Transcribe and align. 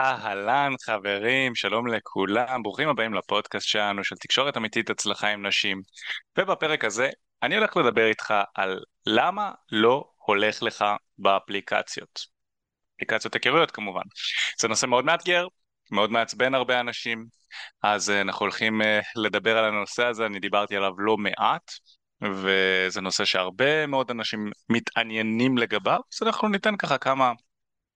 אהלן 0.00 0.72
חברים, 0.84 1.54
שלום 1.54 1.86
לכולם, 1.86 2.62
ברוכים 2.62 2.88
הבאים 2.88 3.14
לפודקאסט 3.14 3.66
שלנו 3.66 4.04
של 4.04 4.16
תקשורת 4.16 4.56
אמיתית 4.56 4.90
הצלחה 4.90 5.28
עם 5.28 5.46
נשים. 5.46 5.80
ובפרק 6.38 6.84
הזה 6.84 7.10
אני 7.42 7.56
הולך 7.56 7.76
לדבר 7.76 8.06
איתך 8.06 8.34
על 8.54 8.80
למה 9.06 9.52
לא 9.72 10.04
הולך 10.16 10.62
לך 10.62 10.84
באפליקציות. 11.18 12.20
אפליקציות 12.96 13.34
היכרויות 13.34 13.70
כמובן. 13.70 14.02
זה 14.60 14.68
נושא 14.68 14.86
מאוד 14.86 15.04
מאתגר, 15.04 15.46
מאוד 15.90 16.10
מעצבן 16.10 16.54
הרבה 16.54 16.80
אנשים, 16.80 17.26
אז 17.82 18.10
אה, 18.10 18.20
אנחנו 18.20 18.44
הולכים 18.44 18.82
אה, 18.82 19.00
לדבר 19.16 19.58
על 19.58 19.64
הנושא 19.64 20.04
הזה, 20.04 20.26
אני 20.26 20.40
דיברתי 20.40 20.76
עליו 20.76 20.92
לא 20.98 21.16
מעט, 21.16 21.70
וזה 22.22 23.00
נושא 23.00 23.24
שהרבה 23.24 23.86
מאוד 23.86 24.10
אנשים 24.10 24.50
מתעניינים 24.68 25.58
לגביו, 25.58 26.00
אז 26.12 26.26
אנחנו 26.26 26.48
ניתן 26.48 26.76
ככה 26.76 26.98
כמה 26.98 27.32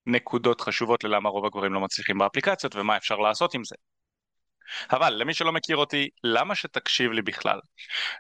נקודות 0.07 0.61
חשובות 0.61 1.05
ללמה 1.05 1.29
רוב 1.29 1.47
הגברים 1.47 1.75
לא 1.75 1.81
מצליחים 1.81 2.19
באפליקציות 2.19 2.77
ומה 2.77 2.97
אפשר 2.97 3.17
לעשות 3.17 3.55
עם 3.55 3.65
זה. 3.65 3.75
אבל 4.91 5.13
למי 5.13 5.35
שלא 5.35 5.53
מכיר 5.53 5.77
אותי, 5.77 6.09
למה 6.25 6.55
שתקשיב 6.55 7.13
לי 7.13 7.23
בכלל? 7.23 7.61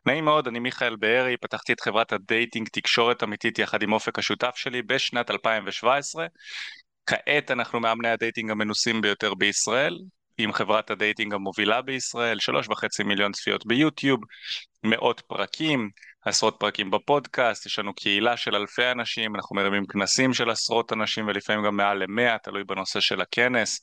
נעים 0.06 0.24
מאוד, 0.24 0.48
אני 0.48 0.58
מיכאל 0.58 0.96
בארי, 0.96 1.36
פתחתי 1.36 1.72
את 1.72 1.80
חברת 1.80 2.12
ה 2.12 2.20
dating 2.20 2.68
תקשורת 2.68 3.22
אמיתית 3.22 3.58
יחד 3.58 3.82
עם 3.82 3.92
אופק 3.92 4.18
השותף 4.18 4.52
שלי 4.56 4.82
בשנת 4.82 5.30
2017. 5.30 6.26
כעת 7.06 7.50
אנחנו 7.50 7.80
מאמני 7.80 8.08
ה 8.08 8.14
dating 8.14 8.50
המנוסים 8.50 9.00
ביותר 9.00 9.34
בישראל, 9.34 9.98
עם 10.38 10.52
חברת 10.52 10.90
ה 10.90 10.97
dating 10.97 11.34
המובילה 11.34 11.82
בישראל, 11.82 12.38
שלוש 12.40 12.68
וחצי 12.68 13.02
מיליון 13.02 13.32
צפיות 13.32 13.66
ביוטיוב, 13.66 14.20
מאות 14.84 15.22
פרקים, 15.26 15.90
עשרות 16.24 16.56
פרקים 16.58 16.90
בפודקאסט, 16.90 17.66
יש 17.66 17.78
לנו 17.78 17.94
קהילה 17.94 18.36
של 18.36 18.56
אלפי 18.56 18.90
אנשים, 18.90 19.36
אנחנו 19.36 19.56
מרימים 19.56 19.86
כנסים 19.86 20.34
של 20.34 20.50
עשרות 20.50 20.92
אנשים 20.92 21.26
ולפעמים 21.26 21.64
גם 21.64 21.76
מעל 21.76 22.02
למאה, 22.02 22.38
תלוי 22.38 22.64
בנושא 22.64 23.00
של 23.00 23.20
הכנס. 23.20 23.80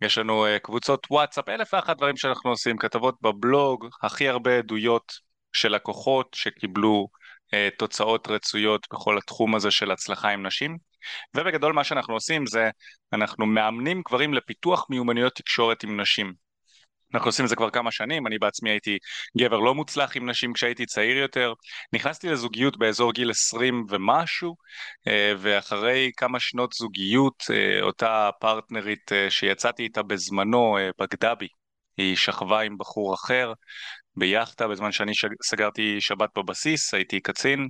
יש 0.00 0.18
לנו 0.18 0.46
uh, 0.46 0.58
קבוצות 0.58 1.06
וואטסאפ, 1.10 1.48
אלף 1.48 1.74
ואחת 1.74 1.96
דברים 1.96 2.16
שאנחנו 2.16 2.50
עושים, 2.50 2.78
כתבות 2.78 3.14
בבלוג, 3.22 3.86
הכי 4.02 4.28
הרבה 4.28 4.58
עדויות 4.58 5.12
של 5.52 5.68
לקוחות 5.74 6.28
שקיבלו 6.34 7.08
uh, 7.46 7.78
תוצאות 7.78 8.28
רצויות 8.28 8.86
בכל 8.92 9.18
התחום 9.18 9.54
הזה 9.54 9.70
של 9.70 9.90
הצלחה 9.90 10.28
עם 10.28 10.46
נשים. 10.46 10.78
ובגדול 11.36 11.72
מה 11.72 11.84
שאנחנו 11.84 12.14
עושים 12.14 12.46
זה, 12.46 12.70
אנחנו 13.12 13.46
מאמנים 13.46 14.02
גברים 14.08 14.34
לפיתוח 14.34 14.86
מיומנויות 14.90 15.34
תקשורת 15.34 15.82
עם 15.82 16.00
נשים. 16.00 16.45
אנחנו 17.14 17.28
עושים 17.28 17.44
את 17.44 17.50
זה 17.50 17.56
כבר 17.56 17.70
כמה 17.70 17.90
שנים, 17.90 18.26
אני 18.26 18.38
בעצמי 18.38 18.70
הייתי 18.70 18.98
גבר 19.38 19.58
לא 19.58 19.74
מוצלח 19.74 20.16
עם 20.16 20.30
נשים 20.30 20.52
כשהייתי 20.52 20.86
צעיר 20.86 21.16
יותר, 21.16 21.52
נכנסתי 21.92 22.28
לזוגיות 22.28 22.76
באזור 22.76 23.12
גיל 23.12 23.30
20 23.30 23.86
ומשהו, 23.88 24.56
אה, 25.08 25.32
ואחרי 25.38 26.10
כמה 26.16 26.40
שנות 26.40 26.72
זוגיות, 26.72 27.44
אה, 27.50 27.82
אותה 27.82 28.30
פרטנרית 28.40 29.12
אה, 29.12 29.30
שיצאתי 29.30 29.82
איתה 29.82 30.02
בזמנו, 30.02 30.76
בגדה 31.00 31.34
בי, 31.34 31.48
היא 31.96 32.16
שכבה 32.16 32.60
עם 32.60 32.78
בחור 32.78 33.14
אחר 33.14 33.52
ביאכטה 34.16 34.68
בזמן 34.68 34.92
שאני 34.92 35.12
סגרתי 35.44 36.00
שבת 36.00 36.30
בבסיס, 36.38 36.94
הייתי 36.94 37.20
קצין, 37.20 37.68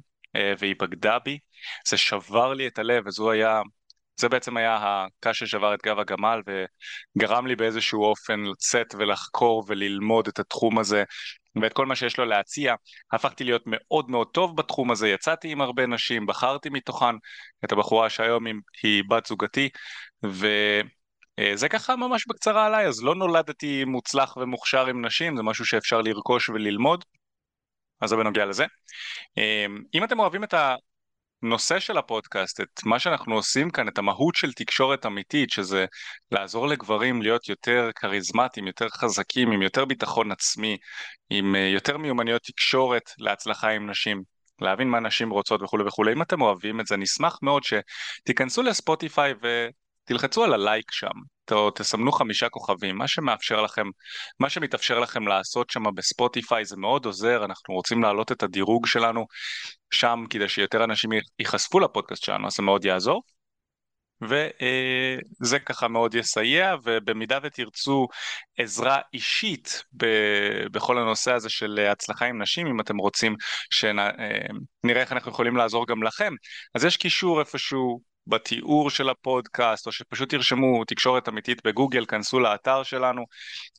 והיא 0.58 0.74
בגדה 0.80 1.18
בי, 1.18 1.38
זה 1.88 1.96
שבר 1.96 2.54
לי 2.54 2.66
את 2.66 2.78
הלב, 2.78 3.06
וזו 3.06 3.30
היה 3.30 3.62
זה 4.16 4.28
בעצם 4.28 4.56
היה 4.56 4.78
הקש 4.82 5.38
ששבר 5.38 5.74
את 5.74 5.82
גב 5.82 5.98
הגמל 5.98 6.42
וגרם 7.16 7.46
לי 7.46 7.56
באיזשהו 7.56 8.04
אופן 8.04 8.40
לצאת 8.40 8.94
ולחקור 8.98 9.64
וללמוד 9.66 10.28
את 10.28 10.38
התחום 10.38 10.78
הזה 10.78 11.04
ואת 11.62 11.72
כל 11.72 11.86
מה 11.86 11.96
שיש 11.96 12.18
לו 12.18 12.24
להציע. 12.24 12.74
הפכתי 13.12 13.44
להיות 13.44 13.62
מאוד 13.66 14.10
מאוד 14.10 14.28
טוב 14.32 14.56
בתחום 14.56 14.90
הזה, 14.90 15.08
יצאתי 15.08 15.52
עם 15.52 15.60
הרבה 15.60 15.86
נשים, 15.86 16.26
בחרתי 16.26 16.68
מתוכן 16.68 17.14
את 17.64 17.72
הבחורה 17.72 18.10
שהיום 18.10 18.44
היא 18.82 19.04
בת 19.08 19.26
זוגתי 19.26 19.68
וזה 20.24 21.68
ככה 21.68 21.96
ממש 21.96 22.24
בקצרה 22.28 22.66
עליי, 22.66 22.86
אז 22.86 23.02
לא 23.02 23.14
נולדתי 23.14 23.84
מוצלח 23.84 24.36
ומוכשר 24.36 24.86
עם 24.86 25.06
נשים, 25.06 25.36
זה 25.36 25.42
משהו 25.42 25.66
שאפשר 25.66 26.00
לרכוש 26.00 26.48
וללמוד, 26.48 27.04
אז 28.00 28.10
זה 28.10 28.16
בנוגע 28.16 28.44
לזה. 28.44 28.64
אם 29.94 30.04
אתם 30.04 30.18
אוהבים 30.18 30.44
את 30.44 30.54
הנושא 31.42 31.78
של 31.78 31.98
הפודקאסט, 31.98 32.60
את 32.60 32.84
מה 32.84 32.98
שאנחנו 32.98 33.34
עושים 33.34 33.70
כאן, 33.70 33.88
את 33.88 33.98
המהות 33.98 34.34
של 34.34 34.52
תקשורת 34.52 35.06
אמיתית, 35.06 35.50
שזה 35.50 35.86
לעזור 36.32 36.68
לגברים 36.68 37.22
להיות 37.22 37.48
יותר 37.48 37.90
כריזמטיים, 37.96 38.66
יותר 38.66 38.88
חזקים, 38.88 39.52
עם 39.52 39.62
יותר 39.62 39.84
ביטחון 39.84 40.32
עצמי, 40.32 40.76
עם 41.30 41.54
אה, 41.54 41.60
יותר 41.60 41.96
מיומנויות 41.96 42.42
תקשורת 42.42 43.10
להצלחה 43.18 43.68
עם 43.68 43.90
נשים. 43.90 44.22
להבין 44.60 44.88
מה 44.88 45.00
נשים 45.00 45.30
רוצות 45.30 45.62
וכולי 45.62 45.84
וכולי. 45.84 46.12
אם 46.12 46.22
אתם 46.22 46.40
אוהבים 46.40 46.80
את 46.80 46.86
זה, 46.86 46.96
נשמח 46.96 47.38
מאוד 47.42 47.62
שתיכנסו 47.64 48.62
לספוטיפיי 48.62 49.34
ותלחצו 49.42 50.44
על 50.44 50.54
הלייק 50.54 50.92
שם, 50.92 51.35
או 51.52 51.70
תסמנו 51.70 52.12
חמישה 52.12 52.48
כוכבים, 52.48 52.96
מה 52.96 53.08
שמאפשר 53.08 53.62
לכם, 53.62 53.86
מה 54.40 54.50
שמתאפשר 54.50 54.98
לכם 55.00 55.28
לעשות 55.28 55.70
שם 55.70 55.82
בספוטיפיי 55.94 56.64
זה 56.64 56.76
מאוד 56.76 57.06
עוזר, 57.06 57.44
אנחנו 57.44 57.74
רוצים 57.74 58.02
להעלות 58.02 58.32
את 58.32 58.42
הדירוג 58.42 58.86
שלנו 58.86 59.26
שם 59.90 60.24
כדי 60.30 60.48
שיותר 60.48 60.84
אנשים 60.84 61.10
ייחשפו 61.38 61.80
לפודקאסט 61.80 62.22
שלנו, 62.22 62.46
אז 62.46 62.52
זה 62.52 62.62
מאוד 62.62 62.84
יעזור. 62.84 63.22
וזה 64.22 65.58
ככה 65.58 65.88
מאוד 65.88 66.14
יסייע, 66.14 66.74
ובמידה 66.84 67.38
ותרצו 67.42 68.08
עזרה 68.58 69.00
אישית 69.14 69.82
בכל 70.72 70.98
הנושא 70.98 71.32
הזה 71.32 71.50
של 71.50 71.78
הצלחה 71.92 72.26
עם 72.26 72.42
נשים, 72.42 72.66
אם 72.66 72.80
אתם 72.80 72.96
רוצים 72.96 73.36
שנראה 73.70 75.00
איך 75.00 75.12
אנחנו 75.12 75.30
יכולים 75.30 75.56
לעזור 75.56 75.86
גם 75.86 76.02
לכם, 76.02 76.32
אז 76.74 76.84
יש 76.84 76.96
קישור 76.96 77.40
איפשהו 77.40 78.00
בתיאור 78.26 78.90
של 78.90 79.08
הפודקאסט, 79.08 79.86
או 79.86 79.92
שפשוט 79.92 80.30
תרשמו 80.30 80.84
תקשורת 80.84 81.28
אמיתית 81.28 81.66
בגוגל, 81.66 82.06
כנסו 82.06 82.40
לאתר 82.40 82.82
שלנו, 82.82 83.24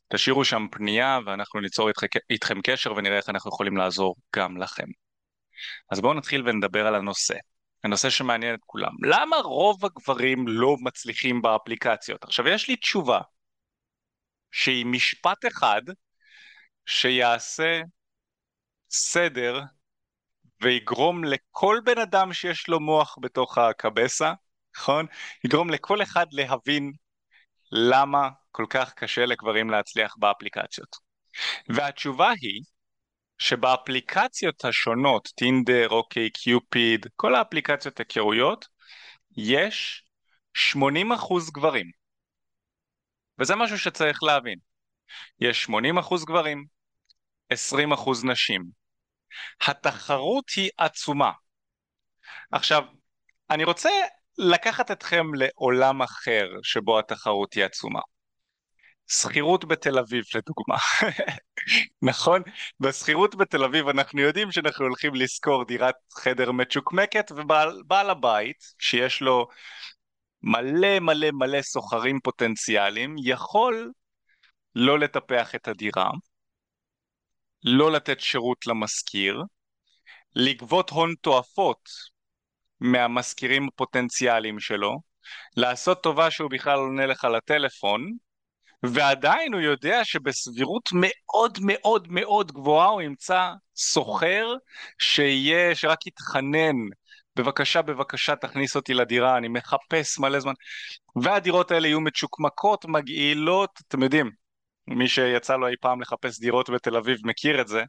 תשאירו 0.08 0.44
שם 0.44 0.66
פנייה 0.70 1.18
ואנחנו 1.26 1.60
ניצור 1.60 1.90
איתכם 2.30 2.60
קשר 2.64 2.92
ונראה 2.92 3.16
איך 3.16 3.28
אנחנו 3.28 3.48
יכולים 3.48 3.76
לעזור 3.76 4.16
גם 4.36 4.56
לכם. 4.56 4.86
אז 5.90 6.00
בואו 6.00 6.14
נתחיל 6.14 6.48
ונדבר 6.48 6.86
על 6.86 6.94
הנושא. 6.94 7.34
הנושא 7.84 8.10
שמעניין 8.10 8.54
את 8.54 8.60
כולם. 8.66 8.92
למה 9.02 9.36
רוב 9.36 9.84
הגברים 9.84 10.48
לא 10.48 10.76
מצליחים 10.80 11.42
באפליקציות? 11.42 12.24
עכשיו 12.24 12.48
יש 12.48 12.68
לי 12.68 12.76
תשובה 12.76 13.20
שהיא 14.50 14.86
משפט 14.86 15.46
אחד 15.46 15.82
שיעשה 16.86 17.80
סדר 18.90 19.60
ויגרום 20.60 21.24
לכל 21.24 21.80
בן 21.84 21.98
אדם 21.98 22.32
שיש 22.32 22.68
לו 22.68 22.80
מוח 22.80 23.16
בתוך 23.20 23.58
הקבסה, 23.58 24.32
נכון? 24.76 25.06
יגרום 25.44 25.70
לכל 25.70 26.02
אחד 26.02 26.26
להבין 26.32 26.92
למה 27.72 28.28
כל 28.50 28.66
כך 28.70 28.94
קשה 28.94 29.26
לגברים 29.26 29.70
להצליח 29.70 30.14
באפליקציות. 30.18 30.96
והתשובה 31.68 32.30
היא 32.40 32.62
שבאפליקציות 33.38 34.64
השונות, 34.64 35.28
טינדר, 35.36 35.88
אוקיי, 35.88 36.30
קיופיד, 36.30 37.06
כל 37.16 37.34
האפליקציות 37.34 37.98
היכרויות, 37.98 38.66
יש 39.36 40.04
80% 40.54 41.50
גברים. 41.52 41.90
וזה 43.38 43.56
משהו 43.56 43.78
שצריך 43.78 44.22
להבין. 44.22 44.58
יש 45.40 45.64
80% 45.64 46.24
גברים, 46.26 46.64
20% 47.52 48.24
נשים. 48.24 48.64
התחרות 49.66 50.50
היא 50.56 50.70
עצומה. 50.78 51.32
עכשיו, 52.52 52.82
אני 53.50 53.64
רוצה 53.64 53.90
לקחת 54.38 54.90
אתכם 54.90 55.34
לעולם 55.34 56.02
אחר 56.02 56.48
שבו 56.62 56.98
התחרות 56.98 57.52
היא 57.52 57.64
עצומה. 57.64 58.00
שכירות 59.08 59.64
בתל 59.64 59.98
אביב 59.98 60.24
לדוגמה, 60.34 60.76
נכון? 62.10 62.42
בשכירות 62.80 63.34
בתל 63.34 63.64
אביב 63.64 63.88
אנחנו 63.88 64.20
יודעים 64.20 64.52
שאנחנו 64.52 64.84
הולכים 64.84 65.14
לשכור 65.14 65.64
דירת 65.64 65.94
חדר 66.14 66.52
מצ'וקמקת 66.52 67.32
ובעל 67.36 68.10
הבית 68.10 68.56
שיש 68.78 69.22
לו 69.22 69.46
מלא 70.42 71.00
מלא 71.00 71.30
מלא 71.32 71.62
סוחרים 71.62 72.20
פוטנציאליים 72.20 73.16
יכול 73.18 73.92
לא 74.74 74.98
לטפח 74.98 75.54
את 75.54 75.68
הדירה, 75.68 76.10
לא 77.64 77.92
לתת 77.92 78.20
שירות 78.20 78.66
למשכיר, 78.66 79.42
לגבות 80.34 80.90
הון 80.90 81.14
תועפות 81.20 81.88
מהמשכירים 82.80 83.68
הפוטנציאליים 83.68 84.60
שלו, 84.60 85.00
לעשות 85.56 86.02
טובה 86.02 86.30
שהוא 86.30 86.50
בכלל 86.50 86.78
עונה 86.78 87.06
לך 87.06 87.24
לטלפון, 87.24 88.12
ועדיין 88.82 89.52
הוא 89.52 89.60
יודע 89.60 90.04
שבסבירות 90.04 90.88
מאוד 90.92 91.58
מאוד 91.62 92.08
מאוד 92.10 92.52
גבוהה 92.52 92.88
הוא 92.88 93.02
ימצא 93.02 93.52
סוחר 93.76 94.46
שיהיה, 94.98 95.74
שרק 95.74 96.06
יתחנן 96.06 96.76
בבקשה 97.36 97.82
בבקשה 97.82 98.36
תכניס 98.36 98.76
אותי 98.76 98.94
לדירה 98.94 99.36
אני 99.36 99.48
מחפש 99.48 100.18
מלא 100.18 100.40
זמן. 100.40 100.52
והדירות 101.22 101.70
האלה 101.70 101.88
יהיו 101.88 102.00
מצ'וקמקות 102.00 102.84
מגעילות 102.84 103.80
אתם 103.88 104.02
יודעים 104.02 104.30
מי 104.88 105.08
שיצא 105.08 105.56
לו 105.56 105.68
אי 105.68 105.76
פעם 105.80 106.00
לחפש 106.00 106.40
דירות 106.40 106.70
בתל 106.70 106.96
אביב 106.96 107.18
מכיר 107.24 107.60
את 107.60 107.68
זה 107.68 107.82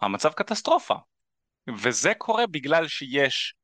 המצב 0.00 0.32
קטסטרופה 0.32 0.94
וזה 1.76 2.14
קורה 2.14 2.46
בגלל 2.46 2.88
שיש 2.88 3.54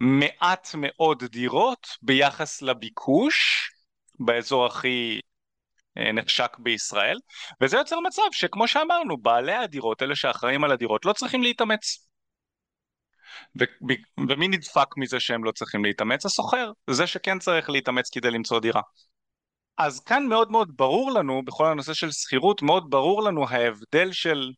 מעט 0.00 0.68
מאוד 0.74 1.24
דירות 1.24 1.86
ביחס 2.02 2.62
לביקוש 2.62 3.68
באזור 4.20 4.66
הכי 4.66 5.20
אה, 5.98 6.12
נחשק 6.12 6.56
בישראל, 6.58 7.18
וזה 7.60 7.76
יוצר 7.76 8.00
מצב 8.00 8.22
שכמו 8.32 8.68
שאמרנו, 8.68 9.16
בעלי 9.16 9.54
הדירות, 9.54 10.02
אלה 10.02 10.16
שאחראים 10.16 10.64
על 10.64 10.72
הדירות, 10.72 11.04
לא 11.04 11.12
צריכים 11.12 11.42
להתאמץ. 11.42 12.08
ו- 13.60 13.92
ומי 14.28 14.48
נדפק 14.48 14.96
מזה 14.96 15.20
שהם 15.20 15.44
לא 15.44 15.52
צריכים 15.52 15.84
להתאמץ? 15.84 16.26
הסוחר, 16.26 16.72
זה 16.90 17.06
שכן 17.06 17.38
צריך 17.38 17.70
להתאמץ 17.70 18.10
כדי 18.10 18.30
למצוא 18.30 18.60
דירה. 18.60 18.80
אז 19.78 20.00
כאן 20.00 20.26
מאוד 20.26 20.50
מאוד 20.50 20.72
ברור 20.76 21.10
לנו, 21.10 21.42
בכל 21.44 21.66
הנושא 21.66 21.94
של 21.94 22.10
שכירות, 22.10 22.62
מאוד 22.62 22.90
ברור 22.90 23.22
לנו 23.22 23.48
ההבדל 23.48 24.12
של 24.12 24.52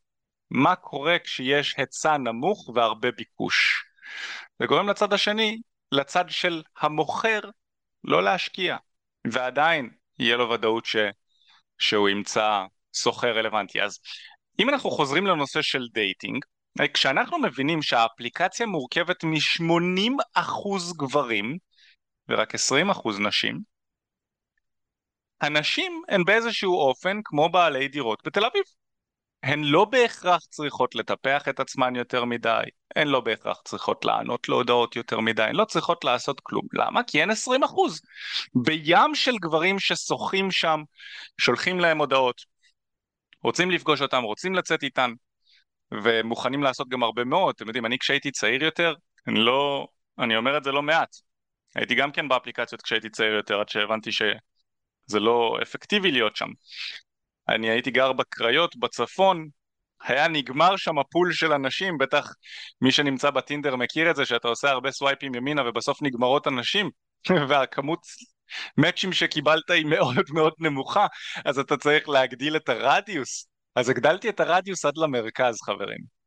מה 0.50 0.76
קורה 0.76 1.18
כשיש 1.18 1.74
היצע 1.76 2.16
נמוך 2.16 2.68
והרבה 2.74 3.10
ביקוש. 3.10 3.84
זה 4.58 4.66
גורם 4.66 4.88
לצד 4.88 5.12
השני, 5.12 5.58
לצד 5.92 6.24
של 6.28 6.62
המוכר, 6.80 7.40
לא 8.04 8.22
להשקיע, 8.22 8.76
ועדיין 9.32 9.90
יהיה 10.18 10.36
לו 10.36 10.50
ודאות 10.50 10.86
ש... 10.86 10.96
שהוא 11.78 12.08
ימצא 12.08 12.64
סוחר 12.94 13.38
רלוונטי. 13.38 13.82
אז 13.82 13.98
אם 14.58 14.68
אנחנו 14.68 14.90
חוזרים 14.90 15.26
לנושא 15.26 15.62
של 15.62 15.86
dating, 15.92 16.44
כשאנחנו 16.94 17.38
מבינים 17.38 17.82
שהאפליקציה 17.82 18.66
מורכבת 18.66 19.24
מ-80% 19.24 20.96
גברים 20.96 21.58
ורק 22.28 22.54
20% 22.54 22.58
נשים, 23.20 23.60
הנשים 25.40 26.02
הן 26.08 26.24
באיזשהו 26.24 26.74
אופן 26.74 27.20
כמו 27.24 27.48
בעלי 27.48 27.88
דירות 27.88 28.22
בתל 28.26 28.44
אביב. 28.44 28.62
הן 29.42 29.64
לא 29.64 29.84
בהכרח 29.84 30.46
צריכות 30.50 30.94
לטפח 30.94 31.48
את 31.48 31.60
עצמן 31.60 31.96
יותר 31.96 32.24
מדי, 32.24 32.62
הן 32.96 33.08
לא 33.08 33.20
בהכרח 33.20 33.60
צריכות 33.64 34.04
לענות 34.04 34.48
להודעות 34.48 34.96
יותר 34.96 35.20
מדי, 35.20 35.42
הן 35.42 35.56
לא 35.56 35.64
צריכות 35.64 36.04
לעשות 36.04 36.40
כלום. 36.40 36.66
למה? 36.72 37.02
כי 37.02 37.20
אין 37.20 37.30
20 37.30 37.62
אחוז. 37.62 38.00
בים 38.54 39.14
של 39.14 39.38
גברים 39.38 39.78
ששוחים 39.78 40.50
שם, 40.50 40.82
שולחים 41.40 41.80
להם 41.80 41.98
הודעות, 41.98 42.42
רוצים 43.44 43.70
לפגוש 43.70 44.02
אותם, 44.02 44.22
רוצים 44.22 44.54
לצאת 44.54 44.82
איתן, 44.82 45.10
ומוכנים 46.04 46.62
לעשות 46.62 46.88
גם 46.88 47.02
הרבה 47.02 47.24
מאוד. 47.24 47.54
אתם 47.56 47.66
יודעים, 47.66 47.86
אני 47.86 47.98
כשהייתי 47.98 48.30
צעיר 48.30 48.64
יותר, 48.64 48.94
אני 49.26 49.40
לא... 49.40 49.86
אני 50.18 50.36
אומר 50.36 50.56
את 50.56 50.64
זה 50.64 50.72
לא 50.72 50.82
מעט. 50.82 51.16
הייתי 51.74 51.94
גם 51.94 52.12
כן 52.12 52.28
באפליקציות 52.28 52.82
כשהייתי 52.82 53.10
צעיר 53.10 53.32
יותר, 53.32 53.60
עד 53.60 53.68
שהבנתי 53.68 54.12
שזה 55.08 55.20
לא 55.20 55.58
אפקטיבי 55.62 56.10
להיות 56.10 56.36
שם. 56.36 56.48
אני 57.48 57.70
הייתי 57.70 57.90
גר 57.90 58.12
בקריות, 58.12 58.76
בצפון, 58.76 59.48
היה 60.02 60.28
נגמר 60.28 60.76
שם 60.76 60.98
הפול 60.98 61.32
של 61.32 61.52
אנשים, 61.52 61.98
בטח 61.98 62.32
מי 62.80 62.92
שנמצא 62.92 63.30
בטינדר 63.30 63.76
מכיר 63.76 64.10
את 64.10 64.16
זה, 64.16 64.24
שאתה 64.24 64.48
עושה 64.48 64.70
הרבה 64.70 64.90
סווייפים 64.90 65.34
ימינה 65.34 65.68
ובסוף 65.68 66.02
נגמרות 66.02 66.46
אנשים, 66.46 66.90
והכמות 67.48 68.00
מאצ'ים 68.76 69.12
שקיבלת 69.12 69.70
היא 69.70 69.86
מאוד 69.86 70.24
מאוד 70.34 70.52
נמוכה, 70.58 71.06
אז 71.44 71.58
אתה 71.58 71.76
צריך 71.76 72.08
להגדיל 72.08 72.56
את 72.56 72.68
הרדיוס. 72.68 73.48
אז 73.74 73.88
הגדלתי 73.88 74.28
את 74.28 74.40
הרדיוס 74.40 74.84
עד 74.84 74.96
למרכז, 74.96 75.56
חברים. 75.60 76.17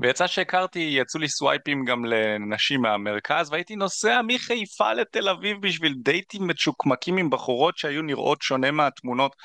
ויצא 0.00 0.26
שהכרתי, 0.26 0.78
יצאו 0.78 1.20
לי 1.20 1.28
סווייפים 1.28 1.84
גם 1.84 2.04
לנשים 2.04 2.82
מהמרכז, 2.82 3.50
והייתי 3.50 3.76
נוסע 3.76 4.20
מחיפה 4.26 4.92
לתל 4.92 5.28
אביב 5.28 5.56
בשביל 5.60 5.94
דייטים 6.02 6.46
מצ'וקמקים 6.46 7.16
עם 7.16 7.30
בחורות 7.30 7.78
שהיו 7.78 8.02
נראות 8.02 8.42
שונה 8.42 8.70
מהתמונות. 8.70 9.36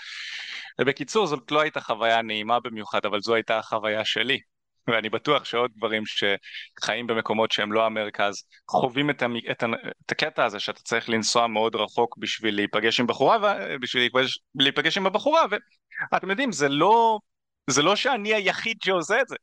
ובקיצור, 0.81 1.27
זאת 1.27 1.51
לא 1.51 1.61
הייתה 1.61 1.81
חוויה 1.81 2.21
נעימה 2.21 2.59
במיוחד, 2.59 3.05
אבל 3.05 3.21
זו 3.21 3.35
הייתה 3.35 3.57
החוויה 3.57 4.05
שלי. 4.05 4.39
ואני 4.87 5.09
בטוח 5.09 5.45
שעוד 5.45 5.71
גברים 5.77 6.03
שחיים 6.05 7.07
במקומות 7.07 7.51
שהם 7.51 7.71
לא 7.71 7.85
המרכז 7.85 8.43
חווים 8.69 9.09
את, 9.09 9.21
המ... 9.21 9.35
את, 9.51 9.63
ה... 9.63 9.67
את 10.05 10.11
הקטע 10.11 10.45
הזה 10.45 10.59
שאתה 10.59 10.81
צריך 10.81 11.09
לנסוע 11.09 11.47
מאוד 11.47 11.75
רחוק 11.75 12.17
בשביל 12.17 12.55
להיפגש 12.55 12.99
עם 12.99 13.07
בחורה, 13.07 13.37
ו... 13.41 13.79
בשביל 13.81 14.03
להיפגש... 14.03 14.39
להיפגש 14.55 14.97
עם 14.97 15.05
הבחורה, 15.05 15.41
ואתם 16.11 16.29
יודעים, 16.29 16.51
זה 16.51 16.69
לא, 16.69 17.19
זה 17.69 17.81
לא 17.81 17.95
שאני 17.95 18.33
היחיד 18.33 18.77
שעושה 18.83 19.21
את 19.21 19.27
זה. 19.27 19.35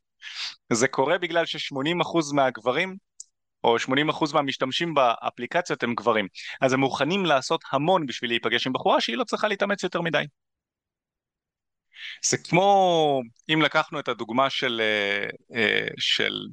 זה 0.73 0.88
קורה 0.88 1.19
בגלל 1.19 1.47
ש-80% 1.47 2.35
מהגברים 2.35 2.97
או 3.65 3.76
80% 3.76 4.35
מהמשתמשים 4.35 4.94
באפליקציות 4.94 5.82
הם 5.82 5.94
גברים. 5.94 6.29
אז 6.61 6.73
הם 6.73 6.81
מוכנים 6.81 7.26
לעשות 7.26 7.65
המון 7.73 8.06
בשביל 8.06 8.31
להיפגש 8.31 8.67
עם 8.67 8.73
בחורה 8.73 9.00
שהיא 9.00 9.17
לא 9.17 9.25
צריכה 9.25 9.49
להתאמץ 9.49 9.82
יותר 9.82 10.00
מדי. 10.00 10.25
זה 12.25 12.38
כמו 12.38 13.21
אם 13.53 13.62
לקחנו 13.62 14.00
את 14.00 14.09
הדוגמה 14.09 14.50
של, 14.50 14.81
אה, 14.81 15.29
אה, 15.56 15.87
של 15.99 16.47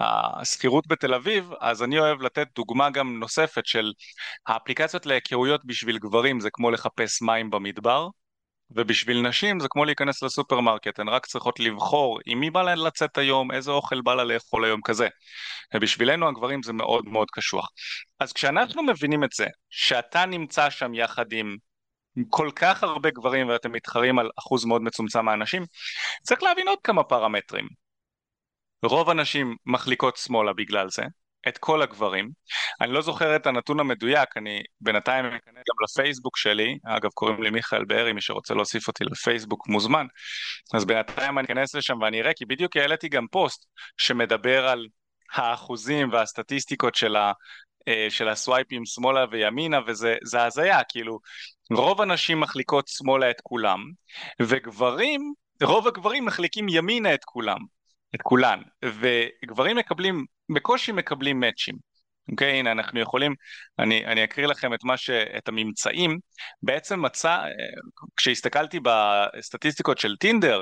השכירות 0.00 0.86
בתל 0.86 1.14
אביב, 1.14 1.50
אז 1.60 1.82
אני 1.82 1.98
אוהב 1.98 2.22
לתת 2.22 2.46
דוגמה 2.54 2.90
גם 2.90 3.18
נוספת 3.20 3.66
של 3.66 3.92
האפליקציות 4.46 5.06
להיכרויות 5.06 5.60
בשביל 5.64 5.98
גברים 5.98 6.40
זה 6.40 6.48
כמו 6.52 6.70
לחפש 6.70 7.22
מים 7.22 7.50
במדבר, 7.50 8.08
ובשביל 8.76 9.22
נשים 9.22 9.60
זה 9.60 9.68
כמו 9.70 9.84
להיכנס 9.84 10.22
לסופרמרקט, 10.22 10.98
הן 10.98 11.08
רק 11.08 11.26
צריכות 11.26 11.60
לבחור 11.60 12.18
עם 12.26 12.40
מי 12.40 12.50
בא 12.50 12.62
להן 12.62 12.78
לצאת 12.78 13.18
היום, 13.18 13.52
איזה 13.52 13.70
אוכל 13.70 14.00
בא 14.00 14.14
לה 14.14 14.24
לאכול 14.24 14.64
היום 14.64 14.80
כזה. 14.84 15.08
ובשבילנו 15.74 16.28
הגברים 16.28 16.62
זה 16.62 16.72
מאוד 16.72 17.04
מאוד 17.08 17.28
קשוח. 17.32 17.68
אז 18.20 18.32
כשאנחנו 18.32 18.82
מבינים 18.82 19.24
את 19.24 19.32
זה, 19.32 19.46
שאתה 19.70 20.26
נמצא 20.26 20.70
שם 20.70 20.94
יחד 20.94 21.32
עם 21.32 21.56
כל 22.28 22.50
כך 22.56 22.82
הרבה 22.82 23.10
גברים 23.10 23.48
ואתם 23.48 23.72
מתחרים 23.72 24.18
על 24.18 24.30
אחוז 24.38 24.64
מאוד 24.64 24.82
מצומצם 24.82 25.24
מהאנשים, 25.24 25.64
צריך 26.22 26.42
להבין 26.42 26.68
עוד 26.68 26.78
כמה 26.84 27.04
פרמטרים. 27.04 27.68
רוב 28.84 29.10
הנשים 29.10 29.56
מחליקות 29.66 30.16
שמאלה 30.16 30.52
בגלל 30.52 30.90
זה, 30.90 31.02
את 31.48 31.58
כל 31.58 31.82
הגברים. 31.82 32.30
אני 32.80 32.92
לא 32.92 33.02
זוכר 33.02 33.36
את 33.36 33.46
הנתון 33.46 33.80
המדויק, 33.80 34.36
אני 34.36 34.62
בינתיים 34.80 35.24
אכנס 35.24 35.54
גם 35.54 35.84
לפייסבוק 35.84 36.36
שלי, 36.36 36.78
אגב 36.84 37.10
קוראים 37.10 37.42
לי 37.42 37.50
מיכאל 37.50 37.84
בארי, 37.84 38.12
מי 38.12 38.20
שרוצה 38.20 38.54
להוסיף 38.54 38.88
אותי 38.88 39.04
לפייסבוק 39.04 39.68
מוזמן, 39.68 40.06
אז 40.74 40.84
בינתיים 40.84 41.38
אני 41.38 41.46
אכנס 41.46 41.74
לשם 41.74 42.00
ואני 42.00 42.20
אראה, 42.20 42.32
כי 42.34 42.44
בדיוק 42.44 42.76
העליתי 42.76 43.08
גם 43.08 43.26
פוסט 43.30 43.66
שמדבר 43.98 44.68
על 44.68 44.86
האחוזים 45.32 46.12
והסטטיסטיקות 46.12 46.94
של, 46.94 47.16
ה, 47.16 47.32
אה, 47.88 48.06
של 48.10 48.28
הסווייפים 48.28 48.86
שמאלה 48.86 49.24
וימינה, 49.30 49.80
וזה 49.86 50.44
הזיה, 50.44 50.80
כאילו 50.88 51.18
רוב 51.72 52.00
הנשים 52.00 52.40
מחליקות 52.40 52.88
שמאלה 52.88 53.30
את 53.30 53.40
כולם, 53.42 53.78
וגברים, 54.42 55.32
רוב 55.62 55.88
הגברים 55.88 56.24
מחליקים 56.24 56.68
ימינה 56.68 57.14
את 57.14 57.24
כולם. 57.24 57.58
את 58.14 58.22
כולן, 58.22 58.62
וגברים 58.84 59.76
מקבלים 59.76 60.24
בקושי 60.54 60.92
מקבלים 60.92 61.40
מאצ'ים. 61.40 61.92
אוקיי, 62.30 62.52
okay, 62.52 62.56
הנה 62.56 62.72
אנחנו 62.72 63.00
יכולים, 63.00 63.34
אני, 63.78 64.06
אני 64.06 64.24
אקריא 64.24 64.46
לכם 64.46 64.74
את, 64.74 64.80
ש, 64.96 65.10
את 65.10 65.48
הממצאים, 65.48 66.18
בעצם 66.62 67.02
מצא, 67.02 67.38
כשהסתכלתי 68.16 68.80
בסטטיסטיקות 68.80 69.98
של 69.98 70.16
טינדר, 70.16 70.60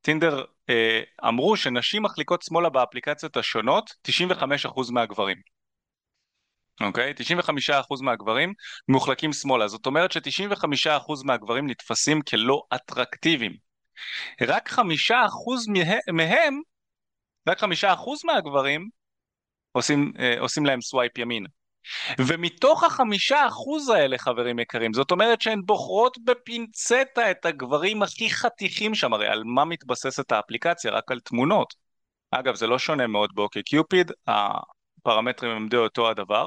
טינדר 0.00 0.44
אה, 0.70 1.00
אמרו 1.28 1.56
שנשים 1.56 2.02
מחליקות 2.02 2.42
שמאלה 2.42 2.68
באפליקציות 2.68 3.36
השונות 3.36 3.90
95% 4.08 4.92
מהגברים. 4.92 5.36
אוקיי? 6.80 7.12
Okay? 7.12 7.70
95% 7.70 8.02
מהגברים 8.02 8.52
מוחלקים 8.88 9.32
שמאלה, 9.32 9.68
זאת 9.68 9.86
אומרת 9.86 10.12
ש-95% 10.12 11.12
מהגברים 11.24 11.70
נתפסים 11.70 12.22
כלא 12.22 12.62
אטרקטיביים. 12.74 13.52
רק 14.40 14.68
5% 14.68 14.82
מהם, 16.12 16.60
רק 17.48 17.58
5% 17.58 18.24
מהגברים 18.24 18.88
עושים, 19.72 20.12
אה, 20.18 20.40
עושים 20.40 20.66
להם 20.66 20.80
swipe 20.80 21.18
ימין. 21.18 21.46
ומתוך 22.18 22.84
החמישה 22.84 23.46
אחוז 23.46 23.88
האלה 23.88 24.18
חברים 24.18 24.58
יקרים, 24.58 24.92
זאת 24.92 25.10
אומרת 25.10 25.40
שהן 25.40 25.62
בוחרות 25.66 26.18
בפינצטה 26.24 27.30
את 27.30 27.46
הגברים 27.46 28.02
הכי 28.02 28.30
חתיכים 28.30 28.94
שם, 28.94 29.12
הרי 29.12 29.26
על 29.26 29.42
מה 29.44 29.64
מתבססת 29.64 30.32
האפליקציה? 30.32 30.90
רק 30.90 31.10
על 31.10 31.20
תמונות. 31.20 31.74
אגב 32.30 32.54
זה 32.54 32.66
לא 32.66 32.78
שונה 32.78 33.06
מאוד 33.06 33.30
באוקיי 33.34 33.62
קיופיד, 33.62 34.12
הפרמטרים 34.26 35.52
הם 35.52 35.68
די 35.68 35.76
אותו 35.76 36.10
הדבר. 36.10 36.46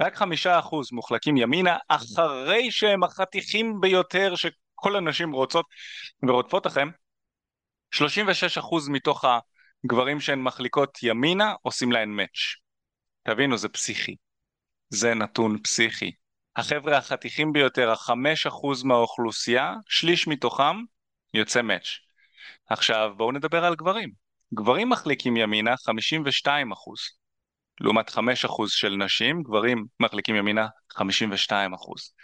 רק 0.00 0.16
חמישה 0.16 0.58
אחוז 0.58 0.92
מוחלקים 0.92 1.36
ימינה 1.36 1.76
אחרי 1.88 2.70
שהם 2.70 3.04
החתיכים 3.04 3.80
ביותר 3.80 4.34
שכל 4.36 4.96
הנשים 4.96 5.32
רוצות 5.32 5.66
ורודפות 6.28 6.66
לכם. 6.66 6.88
36 7.90 8.58
אחוז 8.58 8.88
מתוך 8.88 9.24
ה... 9.24 9.38
גברים 9.86 10.20
שהן 10.20 10.42
מחליקות 10.42 10.98
ימינה 11.02 11.54
עושים 11.62 11.92
להן 11.92 12.08
מאץ'. 12.08 12.56
תבינו, 13.22 13.56
זה 13.56 13.68
פסיכי. 13.68 14.16
זה 14.88 15.14
נתון 15.14 15.62
פסיכי. 15.62 16.12
החבר'ה 16.56 16.98
החתיכים 16.98 17.52
ביותר, 17.52 17.90
החמש 17.90 18.46
אחוז 18.46 18.82
מהאוכלוסייה, 18.82 19.74
שליש 19.88 20.28
מתוכם 20.28 20.76
יוצא 21.34 21.62
מאץ'. 21.62 21.88
עכשיו 22.70 23.12
בואו 23.16 23.32
נדבר 23.32 23.64
על 23.64 23.74
גברים. 23.74 24.10
גברים 24.54 24.88
מחליקים 24.88 25.36
ימינה 25.36 25.76
52 25.76 26.72
אחוז. 26.72 26.98
לעומת 27.80 28.10
5 28.10 28.44
אחוז 28.44 28.70
של 28.72 28.96
נשים, 28.96 29.42
גברים 29.42 29.86
מחליקים 30.00 30.36
ימינה 30.36 30.66
52 30.92 31.74
אחוז. 31.74 32.14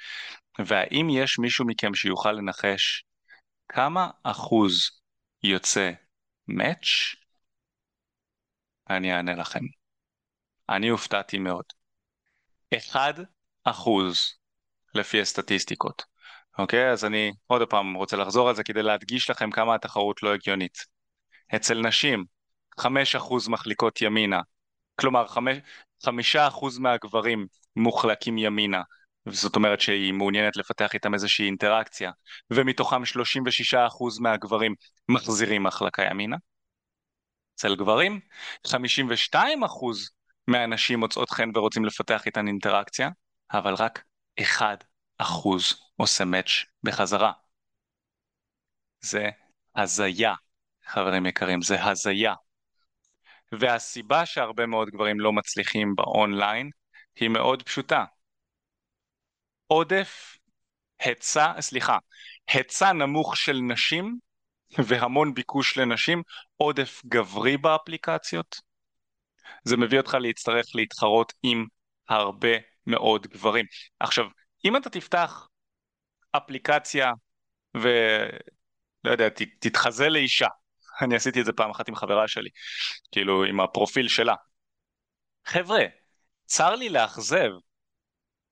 והאם 0.67 1.09
יש 1.11 1.39
מישהו 1.39 1.67
מכם 1.67 1.95
שיוכל 1.95 2.33
לנחש 2.33 3.05
כמה 3.69 4.11
אחוז 4.23 4.91
יוצא 5.43 5.91
מאץ'? 6.49 6.87
אני 8.91 9.17
אענה 9.17 9.35
לכם. 9.35 9.65
אני 10.69 10.89
הופתעתי 10.89 11.39
מאוד. 11.39 11.65
אחד 12.77 13.15
אחוז. 13.65 14.19
לפי 14.95 15.21
הסטטיסטיקות. 15.21 16.03
אוקיי? 16.59 16.91
אז 16.91 17.05
אני 17.05 17.33
עוד 17.47 17.69
פעם 17.69 17.95
רוצה 17.95 18.17
לחזור 18.17 18.49
על 18.49 18.55
זה 18.55 18.65
כדי 18.65 18.83
להדגיש 18.83 19.31
לכם 19.31 19.51
כמה 19.51 19.75
התחרות 19.75 20.23
לא 20.23 20.35
הגיונית. 20.35 20.79
אצל 21.57 21.81
נשים, 21.81 22.25
5% 22.81 23.49
מחליקות 23.49 24.03
ימינה, 24.03 24.41
כלומר 25.01 25.27
5% 25.27 26.79
מהגברים 26.79 27.47
מוחלקים 27.77 28.39
ימינה, 28.39 28.83
זאת 29.29 29.57
אומרת 29.57 29.81
שהיא 29.81 30.13
מעוניינת 30.13 30.57
לפתח 30.57 30.95
איתם 30.95 31.15
איזושהי 31.15 31.47
אינטראקציה, 31.47 32.11
ומתוכם 32.51 33.03
36% 33.05 34.21
מהגברים 34.21 34.75
מחזירים 35.09 35.63
מחלקה 35.63 36.03
ימינה. 36.03 36.37
אצל 37.57 37.77
גברים, 37.77 38.21
52% 38.67 40.11
מהנשים 40.47 41.01
מוצאות 41.01 41.31
חן 41.31 41.51
ורוצים 41.55 41.85
לפתח 41.85 42.27
איתן 42.27 42.49
אינטראקציה, 42.49 43.11
אבל 43.53 43.75
רק 43.75 44.05
1% 44.41 45.75
עושה 45.97 46.25
מאץ' 46.25 46.51
בחזרה. 46.83 47.33
זה 49.01 49.31
הזיה, 49.77 50.35
חברים 50.87 51.27
יקרים, 51.27 51.63
זה 51.63 51.85
הזיה. 51.85 52.35
והסיבה 53.53 54.27
שהרבה 54.27 54.67
מאוד 54.67 54.89
גברים 54.89 55.21
לא 55.21 55.33
מצליחים 55.33 55.95
באונליין 55.95 56.71
היא 57.17 57.29
מאוד 57.29 57.63
פשוטה. 57.63 58.05
עודף 59.67 60.39
היצע, 60.99 61.53
סליחה, 61.61 61.99
היצע 62.49 62.93
נמוך 62.93 63.37
של 63.37 63.61
נשים 63.69 64.19
והמון 64.89 65.35
ביקוש 65.35 65.79
לנשים, 65.79 66.23
עודף 66.57 67.03
גברי 67.07 67.57
באפליקציות. 67.57 68.61
זה 69.65 69.77
מביא 69.77 69.99
אותך 69.99 70.15
להצטרך 70.21 70.67
להתחרות 70.75 71.33
עם 71.43 71.67
הרבה 72.09 72.49
מאוד 72.87 73.27
גברים. 73.27 73.67
עכשיו, 74.01 74.25
אם 74.65 74.77
אתה 74.77 74.91
תפתח 74.91 75.49
אפליקציה 76.33 77.13
ולא 77.75 79.11
יודע, 79.13 79.29
ת, 79.31 79.43
תתחזה 79.59 80.09
לאישה, 80.09 80.49
אני 81.03 81.17
עשיתי 81.17 81.41
את 81.41 81.45
זה 81.45 81.53
פעם 81.53 81.71
אחת 81.71 81.89
עם 81.89 81.97
חברה 81.97 82.29
שלי, 82.29 82.49
כאילו 83.13 83.45
עם 83.45 83.61
הפרופיל 83.61 84.09
שלה. 84.09 84.35
חבר'ה, 85.47 85.85
צר 86.47 86.75
לי 86.75 86.89
לאכזב, 86.89 87.51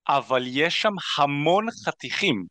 אבל 0.09 0.43
יש 0.47 0.83
שם 0.83 0.93
המון 1.19 1.67
חתיכים, 1.87 2.47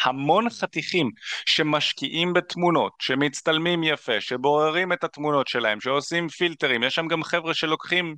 המון 0.00 0.50
חתיכים 0.50 1.10
שמשקיעים 1.46 2.32
בתמונות, 2.32 2.92
שמצטלמים 2.98 3.82
יפה, 3.84 4.20
שבוררים 4.20 4.92
את 4.92 5.04
התמונות 5.04 5.48
שלהם, 5.48 5.80
שעושים 5.80 6.28
פילטרים, 6.28 6.82
יש 6.82 6.94
שם 6.94 7.08
גם 7.08 7.22
חבר'ה 7.22 7.54
שלוקחים 7.54 8.16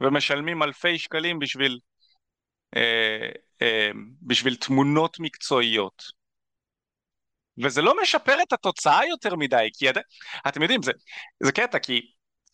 ומשלמים 0.00 0.62
אלפי 0.62 0.98
שקלים 0.98 1.38
בשביל, 1.38 1.78
אה, 2.76 3.28
אה, 3.62 3.90
בשביל 4.22 4.56
תמונות 4.56 5.16
מקצועיות. 5.20 6.18
וזה 7.64 7.82
לא 7.82 7.94
משפר 8.02 8.36
את 8.42 8.52
התוצאה 8.52 9.06
יותר 9.06 9.36
מדי, 9.36 9.68
כי 9.78 9.86
אתם 10.48 10.62
יודעים, 10.62 10.82
זה, 10.82 10.92
זה 11.42 11.52
קטע, 11.52 11.78
כי 11.78 12.00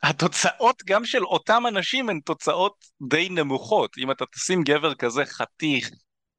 התוצאות 0.02 0.82
גם 0.86 1.04
של 1.04 1.24
אותם 1.24 1.62
אנשים 1.68 2.08
הן 2.10 2.20
תוצאות 2.20 2.84
די 3.08 3.28
נמוכות. 3.28 3.98
אם 3.98 4.10
אתה 4.10 4.24
תשים 4.26 4.62
גבר 4.62 4.94
כזה 4.94 5.24
חתיך, 5.24 5.90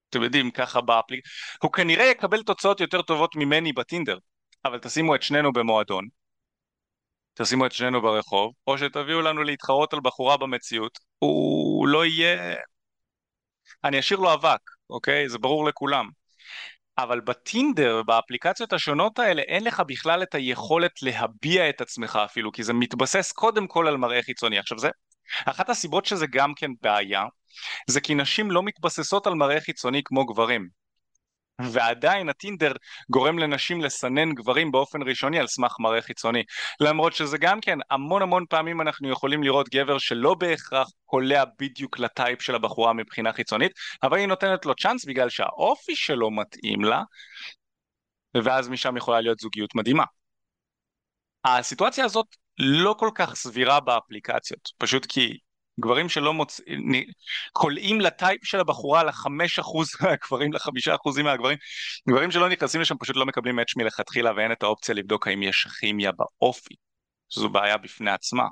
אתם 0.09 0.23
יודעים, 0.23 0.51
ככה 0.51 0.81
באפליק, 0.81 1.25
הוא 1.63 1.71
כנראה 1.71 2.05
יקבל 2.05 2.43
תוצאות 2.43 2.79
יותר 2.79 3.01
טובות 3.01 3.35
ממני 3.35 3.73
בטינדר, 3.73 4.17
אבל 4.65 4.79
תשימו 4.79 5.15
את 5.15 5.21
שנינו 5.23 5.53
במועדון, 5.53 6.07
תשימו 7.33 7.65
את 7.65 7.71
שנינו 7.71 8.01
ברחוב, 8.01 8.53
או 8.67 8.77
שתביאו 8.77 9.21
לנו 9.21 9.43
להתחרות 9.43 9.93
על 9.93 9.99
בחורה 10.03 10.37
במציאות, 10.37 10.99
הוא 11.19 11.87
לא 11.87 12.05
יהיה... 12.05 12.55
אני 13.83 13.99
אשאיר 13.99 14.19
לו 14.19 14.33
אבק, 14.33 14.59
אוקיי? 14.89 15.29
זה 15.29 15.37
ברור 15.37 15.65
לכולם. 15.65 16.09
אבל 16.97 17.21
בטינדר, 17.21 18.03
באפליקציות 18.03 18.73
השונות 18.73 19.19
האלה, 19.19 19.41
אין 19.41 19.63
לך 19.63 19.79
בכלל 19.87 20.23
את 20.23 20.35
היכולת 20.35 21.01
להביע 21.01 21.69
את 21.69 21.81
עצמך 21.81 22.19
אפילו, 22.25 22.51
כי 22.51 22.63
זה 22.63 22.73
מתבסס 22.73 23.31
קודם 23.31 23.67
כל 23.67 23.87
על 23.87 23.97
מראה 23.97 24.21
חיצוני. 24.23 24.59
עכשיו 24.59 24.79
זה, 24.79 24.89
אחת 25.45 25.69
הסיבות 25.69 26.05
שזה 26.05 26.25
גם 26.27 26.53
כן 26.55 26.71
בעיה, 26.81 27.23
זה 27.87 28.01
כי 28.01 28.15
נשים 28.15 28.51
לא 28.51 28.63
מתבססות 28.63 29.27
על 29.27 29.33
מראה 29.33 29.61
חיצוני 29.61 30.01
כמו 30.05 30.25
גברים. 30.25 30.85
ועדיין 31.61 32.29
הטינדר 32.29 32.71
גורם 33.09 33.39
לנשים 33.39 33.81
לסנן 33.81 34.33
גברים 34.33 34.71
באופן 34.71 35.01
ראשוני 35.01 35.39
על 35.39 35.47
סמך 35.47 35.75
מראה 35.79 36.01
חיצוני. 36.01 36.43
למרות 36.79 37.13
שזה 37.13 37.37
גם 37.37 37.61
כן, 37.61 37.77
המון 37.89 38.21
המון 38.21 38.45
פעמים 38.49 38.81
אנחנו 38.81 39.09
יכולים 39.09 39.43
לראות 39.43 39.69
גבר 39.69 39.97
שלא 39.97 40.33
בהכרח 40.33 40.87
קולע 41.05 41.43
בדיוק 41.59 41.99
לטייפ 41.99 42.41
של 42.41 42.55
הבחורה 42.55 42.93
מבחינה 42.93 43.33
חיצונית, 43.33 43.71
אבל 44.03 44.17
היא 44.17 44.27
נותנת 44.27 44.65
לו 44.65 44.75
צ'אנס 44.75 45.05
בגלל 45.05 45.29
שהאופי 45.29 45.95
שלו 45.95 46.31
מתאים 46.31 46.83
לה, 46.83 47.03
ואז 48.43 48.69
משם 48.69 48.97
יכולה 48.97 49.21
להיות 49.21 49.39
זוגיות 49.39 49.75
מדהימה. 49.75 50.03
הסיטואציה 51.45 52.05
הזאת 52.05 52.27
לא 52.59 52.95
כל 52.99 53.09
כך 53.15 53.35
סבירה 53.35 53.79
באפליקציות, 53.79 54.71
פשוט 54.77 55.05
כי 55.05 55.37
גברים 55.79 56.09
שלא 56.09 56.33
מוצאים, 56.33 56.91
קולעים 57.53 58.01
לטייפ 58.01 58.45
של 58.45 58.59
הבחורה 58.59 59.03
לחמש 59.03 59.59
אחוז 59.59 59.89
מהגברים, 60.01 60.53
לחמישה 60.53 60.95
אחוזים 60.95 61.25
מהגברים, 61.25 61.57
גברים 62.09 62.31
שלא 62.31 62.49
נכנסים 62.49 62.81
לשם 62.81 62.97
פשוט 62.97 63.15
לא 63.15 63.25
מקבלים 63.25 63.55
מאץ' 63.55 63.75
מלכתחילה 63.75 64.31
ואין 64.35 64.51
את 64.51 64.63
האופציה 64.63 64.95
לבדוק 64.95 65.27
האם 65.27 65.43
יש 65.43 65.67
כימיה 65.79 66.11
באופי, 66.11 66.75
שזו 67.29 67.49
בעיה 67.49 67.77
בפני 67.77 68.11
עצמה. 68.11 68.43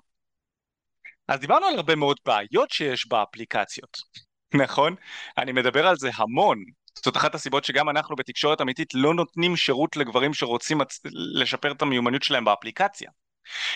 אז 1.27 1.39
דיברנו 1.39 1.65
על 1.65 1.75
הרבה 1.75 1.96
מאוד 1.96 2.18
בעיות 2.25 2.72
שיש 2.72 3.08
באפליקציות, 3.08 3.98
נכון? 4.63 4.96
אני 5.38 5.51
מדבר 5.51 5.88
על 5.88 5.96
זה 5.96 6.10
המון, 6.15 6.63
זאת 7.06 7.18
אחת 7.18 7.36
הסיבות 7.36 7.63
שגם 7.63 7.89
אנחנו 7.89 8.15
בתקשורת 8.15 8.62
אמיתית 8.62 8.94
לא 8.94 9.13
נותנים 9.13 9.56
שירות 9.56 9.98
לגברים 9.98 10.34
שרוצים 10.34 10.77
לשפר 11.13 11.72
את 11.72 11.82
המיומנות 11.82 12.24
שלהם 12.24 12.46
באפליקציה. 12.46 13.10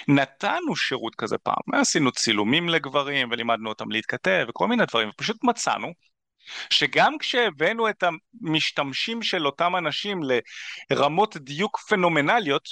נתנו 0.07 0.75
שירות 0.75 1.15
כזה 1.15 1.37
פעם, 1.37 1.79
עשינו 1.81 2.11
צילומים 2.11 2.69
לגברים 2.69 3.31
ולימדנו 3.31 3.69
אותם 3.69 3.91
להתכתב 3.91 4.45
וכל 4.49 4.67
מיני 4.67 4.85
דברים, 4.85 5.09
ופשוט 5.09 5.43
מצאנו 5.43 5.87
שגם 6.69 7.17
כשהבאנו 7.19 7.89
את 7.89 8.03
המשתמשים 8.03 9.21
של 9.21 9.45
אותם 9.45 9.75
אנשים 9.75 10.19
לרמות 10.91 11.37
דיוק 11.37 11.79
פנומנליות, 11.79 12.69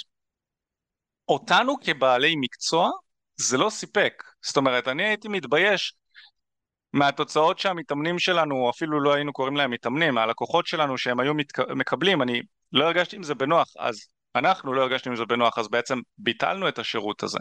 אותנו 1.28 1.74
כבעלי 1.80 2.34
מקצוע 2.36 2.90
זה 3.36 3.58
לא 3.58 3.70
סיפק. 3.70 4.22
זאת 4.42 4.56
אומרת, 4.56 4.88
אני 4.88 5.04
הייתי 5.04 5.28
מתבייש 5.28 5.94
מהתוצאות 6.92 7.58
שהמתאמנים 7.58 8.18
שלנו, 8.18 8.70
אפילו 8.70 9.00
לא 9.00 9.14
היינו 9.14 9.32
קוראים 9.32 9.56
להם 9.56 9.70
מתאמנים, 9.70 10.18
הלקוחות 10.18 10.66
שלנו 10.66 10.98
שהם 10.98 11.20
היו 11.20 11.34
מתק... 11.34 11.58
מקבלים, 11.58 12.22
אני 12.22 12.42
לא 12.72 12.84
הרגשתי 12.84 13.16
עם 13.16 13.22
זה 13.22 13.34
בנוח, 13.34 13.68
אז 13.78 14.08
אנחנו 14.38 14.72
לא 14.72 14.82
הרגשנו 14.82 15.12
עם 15.12 15.16
זה 15.16 15.24
בנוח, 15.24 15.58
אז 15.58 15.68
בעצם 15.68 15.98
ביטלנו 16.18 16.68
את 16.68 16.78
השירות 16.78 17.22
הזה. 17.22 17.38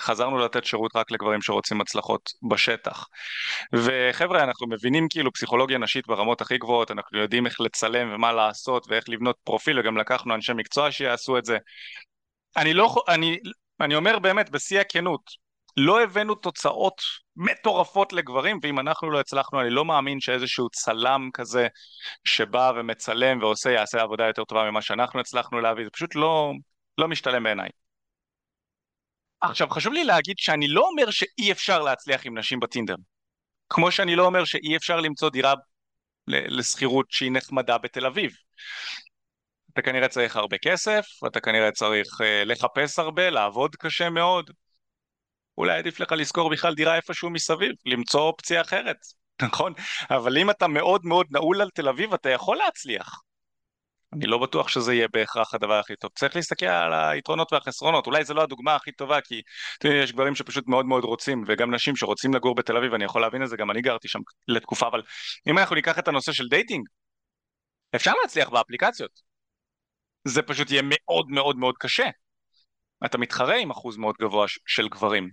חזרנו 0.00 0.38
לתת 0.38 0.64
שירות 0.64 0.96
רק 0.96 1.10
לגברים 1.10 1.42
שרוצים 1.42 1.80
הצלחות 1.80 2.30
בשטח. 2.50 3.06
וחבר'ה, 3.72 4.44
אנחנו 4.44 4.66
מבינים 4.66 5.06
כאילו 5.10 5.32
פסיכולוגיה 5.32 5.78
נשית 5.78 6.06
ברמות 6.06 6.40
הכי 6.40 6.58
גבוהות, 6.58 6.90
אנחנו 6.90 7.18
יודעים 7.18 7.46
איך 7.46 7.60
לצלם 7.60 8.14
ומה 8.14 8.32
לעשות 8.32 8.86
ואיך 8.88 9.08
לבנות 9.08 9.36
פרופיל, 9.44 9.80
וגם 9.80 9.96
לקחנו 9.96 10.34
אנשי 10.34 10.52
מקצוע 10.52 10.92
שיעשו 10.92 11.38
את 11.38 11.44
זה. 11.44 11.58
אני 12.56 12.74
לא, 12.74 12.94
אני, 13.08 13.38
אני 13.80 13.94
אומר 13.94 14.18
באמת, 14.18 14.50
בשיא 14.50 14.80
הכנות, 14.80 15.47
לא 15.78 16.02
הבאנו 16.02 16.34
תוצאות 16.34 17.02
מטורפות 17.36 18.12
לגברים, 18.12 18.58
ואם 18.62 18.78
אנחנו 18.78 19.10
לא 19.10 19.20
הצלחנו, 19.20 19.60
אני 19.60 19.70
לא 19.70 19.84
מאמין 19.84 20.20
שאיזשהו 20.20 20.68
צלם 20.70 21.28
כזה 21.34 21.68
שבא 22.24 22.72
ומצלם 22.76 23.38
ועושה, 23.42 23.70
יעשה 23.70 24.02
עבודה 24.02 24.26
יותר 24.26 24.44
טובה 24.44 24.70
ממה 24.70 24.82
שאנחנו 24.82 25.20
הצלחנו 25.20 25.60
להביא, 25.60 25.84
זה 25.84 25.90
פשוט 25.90 26.14
לא, 26.14 26.52
לא 26.98 27.08
משתלם 27.08 27.42
בעיניי. 27.42 27.68
עכשיו, 29.40 29.68
חשוב 29.70 29.92
לי 29.92 30.04
להגיד 30.04 30.38
שאני 30.38 30.68
לא 30.68 30.88
אומר 30.88 31.10
שאי 31.10 31.52
אפשר 31.52 31.82
להצליח 31.82 32.26
עם 32.26 32.38
נשים 32.38 32.60
בטינדר. 32.60 32.94
כמו 33.68 33.90
שאני 33.92 34.16
לא 34.16 34.26
אומר 34.26 34.44
שאי 34.44 34.76
אפשר 34.76 35.00
למצוא 35.00 35.30
דירה 35.30 35.54
לשכירות 36.28 37.06
שהיא 37.10 37.32
נחמדה 37.32 37.78
בתל 37.78 38.06
אביב. 38.06 38.32
אתה 39.72 39.82
כנראה 39.82 40.08
צריך 40.08 40.36
הרבה 40.36 40.56
כסף, 40.58 41.06
אתה 41.26 41.40
כנראה 41.40 41.72
צריך 41.72 42.20
uh, 42.20 42.24
לחפש 42.44 42.98
הרבה, 42.98 43.30
לעבוד 43.30 43.76
קשה 43.76 44.10
מאוד, 44.10 44.50
אולי 45.58 45.78
עדיף 45.78 46.00
לך 46.00 46.12
לשכור 46.12 46.50
בכלל 46.50 46.74
דירה 46.74 46.96
איפשהו 46.96 47.30
מסביב, 47.30 47.72
למצוא 47.86 48.20
אופציה 48.20 48.60
אחרת, 48.60 48.96
נכון? 49.42 49.72
אבל 50.10 50.38
אם 50.38 50.50
אתה 50.50 50.66
מאוד 50.66 51.00
מאוד 51.04 51.26
נעול 51.30 51.60
על 51.62 51.70
תל 51.74 51.88
אביב, 51.88 52.14
אתה 52.14 52.30
יכול 52.30 52.56
להצליח. 52.56 53.20
אני 54.12 54.26
לא 54.26 54.38
בטוח 54.38 54.68
שזה 54.68 54.94
יהיה 54.94 55.08
בהכרח 55.12 55.54
הדבר 55.54 55.78
הכי 55.78 55.96
טוב. 55.96 56.10
צריך 56.14 56.36
להסתכל 56.36 56.66
על 56.66 56.92
היתרונות 56.92 57.52
והחסרונות. 57.52 58.06
אולי 58.06 58.24
זו 58.24 58.34
לא 58.34 58.42
הדוגמה 58.42 58.74
הכי 58.74 58.92
טובה, 58.92 59.20
כי 59.20 59.42
תראי, 59.80 60.02
יש 60.02 60.12
גברים 60.12 60.34
שפשוט 60.34 60.68
מאוד 60.68 60.86
מאוד 60.86 61.04
רוצים, 61.04 61.44
וגם 61.46 61.74
נשים 61.74 61.96
שרוצים 61.96 62.34
לגור 62.34 62.54
בתל 62.54 62.76
אביב, 62.76 62.94
אני 62.94 63.04
יכול 63.04 63.20
להבין 63.22 63.42
את 63.42 63.48
זה, 63.48 63.56
גם 63.56 63.70
אני 63.70 63.80
גרתי 63.80 64.08
שם 64.08 64.18
לתקופה, 64.48 64.86
אבל 64.86 65.02
אם 65.48 65.58
אנחנו 65.58 65.74
ניקח 65.74 65.98
את 65.98 66.08
הנושא 66.08 66.32
של 66.32 66.48
dating, 66.48 66.86
אפשר 67.94 68.12
להצליח 68.22 68.48
באפליקציות. 68.48 69.10
זה 70.24 70.42
פשוט 70.42 70.70
יהיה 70.70 70.82
מאוד 70.84 71.28
מאוד 71.30 71.56
מאוד 71.56 71.74
קשה. 71.78 72.08
אתה 73.04 73.18
מתחרה 73.18 73.56
עם 73.56 73.70
אחוז 73.70 73.96
מאוד 73.96 74.14
גבוה 74.20 74.46
של 74.66 74.88
גברים, 74.88 75.30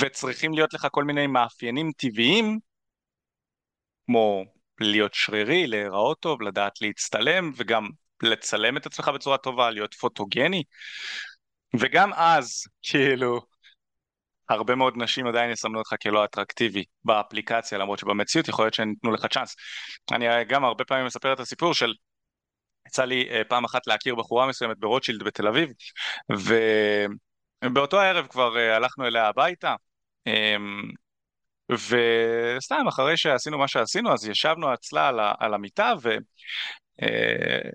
וצריכים 0.00 0.52
להיות 0.54 0.74
לך 0.74 0.86
כל 0.90 1.04
מיני 1.04 1.26
מאפיינים 1.26 1.90
טבעיים, 1.96 2.58
כמו 4.06 4.44
להיות 4.80 5.14
שרירי, 5.14 5.66
להיראות 5.66 6.20
טוב, 6.20 6.42
לדעת 6.42 6.80
להצטלם 6.80 7.52
וגם 7.56 7.88
לצלם 8.22 8.76
את 8.76 8.86
עצמך 8.86 9.08
בצורה 9.08 9.38
טובה, 9.38 9.70
להיות 9.70 9.94
פוטוגני. 9.94 10.62
וגם 11.80 12.12
אז, 12.12 12.62
כאילו, 12.82 13.40
הרבה 14.48 14.74
מאוד 14.74 14.94
נשים 14.96 15.26
עדיין 15.26 15.50
יסמנו 15.50 15.78
אותך 15.78 15.94
כלא 16.02 16.24
אטרקטיבי 16.24 16.84
באפליקציה, 17.04 17.78
למרות 17.78 17.98
שבמציאות 17.98 18.48
יכול 18.48 18.64
להיות 18.64 18.74
שהן 18.74 18.88
ייתנו 18.90 19.12
לך 19.12 19.26
צ'אנס. 19.26 19.56
אני 20.12 20.44
גם 20.44 20.64
הרבה 20.64 20.84
פעמים 20.84 21.06
מספר 21.06 21.32
את 21.32 21.40
הסיפור 21.40 21.74
של 21.74 21.94
יצא 22.86 23.04
לי 23.04 23.28
אה, 23.30 23.42
פעם 23.48 23.64
אחת 23.64 23.86
להכיר 23.86 24.14
בחורה 24.14 24.46
מסוימת 24.46 24.78
ברוטשילד 24.78 25.22
בתל 25.22 25.48
אביב, 25.48 25.68
ובאותו 27.64 28.00
הערב 28.00 28.26
כבר 28.26 28.58
אה, 28.58 28.76
הלכנו 28.76 29.06
אליה 29.06 29.28
הביתה, 29.28 29.74
אמ, 30.26 30.82
וסתם 31.70 32.88
אחרי 32.88 33.16
שעשינו 33.16 33.58
מה 33.58 33.68
שעשינו 33.68 34.12
אז 34.12 34.26
ישבנו 34.28 34.74
אצלה 34.74 35.08
על, 35.08 35.20
על 35.38 35.54
המיטה 35.54 35.92
ו... 36.02 36.16
אה, 37.02 37.70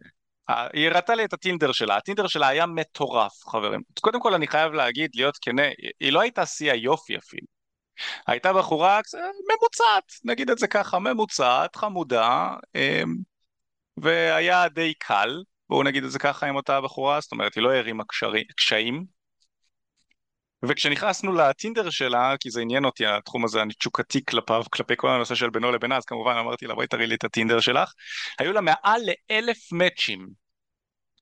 היא 0.73 0.87
הראתה 0.89 1.15
לי 1.15 1.25
את 1.25 1.33
הטינדר 1.33 1.71
שלה, 1.71 1.97
הטינדר 1.97 2.27
שלה 2.27 2.47
היה 2.47 2.65
מטורף 2.65 3.33
חברים. 3.45 3.81
קודם 4.01 4.19
כל 4.19 4.33
אני 4.33 4.47
חייב 4.47 4.73
להגיד, 4.73 5.11
להיות 5.15 5.37
כנה, 5.41 5.63
היא 5.99 6.13
לא 6.13 6.21
הייתה 6.21 6.45
שיא 6.45 6.71
היופי 6.71 7.17
אפילו. 7.17 7.47
הייתה 8.27 8.53
בחורה 8.53 8.99
ממוצעת, 9.49 10.03
נגיד 10.23 10.49
את 10.49 10.57
זה 10.57 10.67
ככה, 10.67 10.99
ממוצעת, 10.99 11.75
חמודה, 11.75 12.49
אמ, 12.75 13.15
והיה 13.97 14.69
די 14.69 14.93
קל, 14.93 15.43
בואו 15.69 15.83
נגיד 15.83 16.03
את 16.03 16.11
זה 16.11 16.19
ככה 16.19 16.47
עם 16.47 16.55
אותה 16.55 16.81
בחורה, 16.81 17.19
זאת 17.21 17.31
אומרת 17.31 17.55
היא 17.55 17.63
לא 17.63 17.73
הרימה 17.73 18.03
קשיים. 18.55 19.17
וכשנכנסנו 20.63 21.33
לטינדר 21.33 21.89
שלה, 21.89 22.35
כי 22.39 22.49
זה 22.49 22.61
עניין 22.61 22.85
אותי 22.85 23.05
התחום 23.05 23.45
הזה, 23.45 23.61
אני 23.61 23.73
תשוקתי 23.73 24.25
כלפיו, 24.25 24.63
כלפי 24.71 24.93
כל 24.97 25.09
הנושא 25.09 25.35
של 25.35 25.49
בינו 25.49 25.71
לבינה, 25.71 25.97
אז 25.97 26.05
כמובן 26.05 26.35
אמרתי 26.35 26.67
לה 26.67 26.75
בואי 26.75 26.87
תראי 26.87 27.07
לי 27.07 27.15
את 27.15 27.23
הטינדר 27.23 27.59
שלך, 27.59 27.93
היו 28.39 28.53
לה 28.53 28.61
מעל 28.61 29.01
לאלף 29.05 29.71
מאצ'ים. 29.71 30.27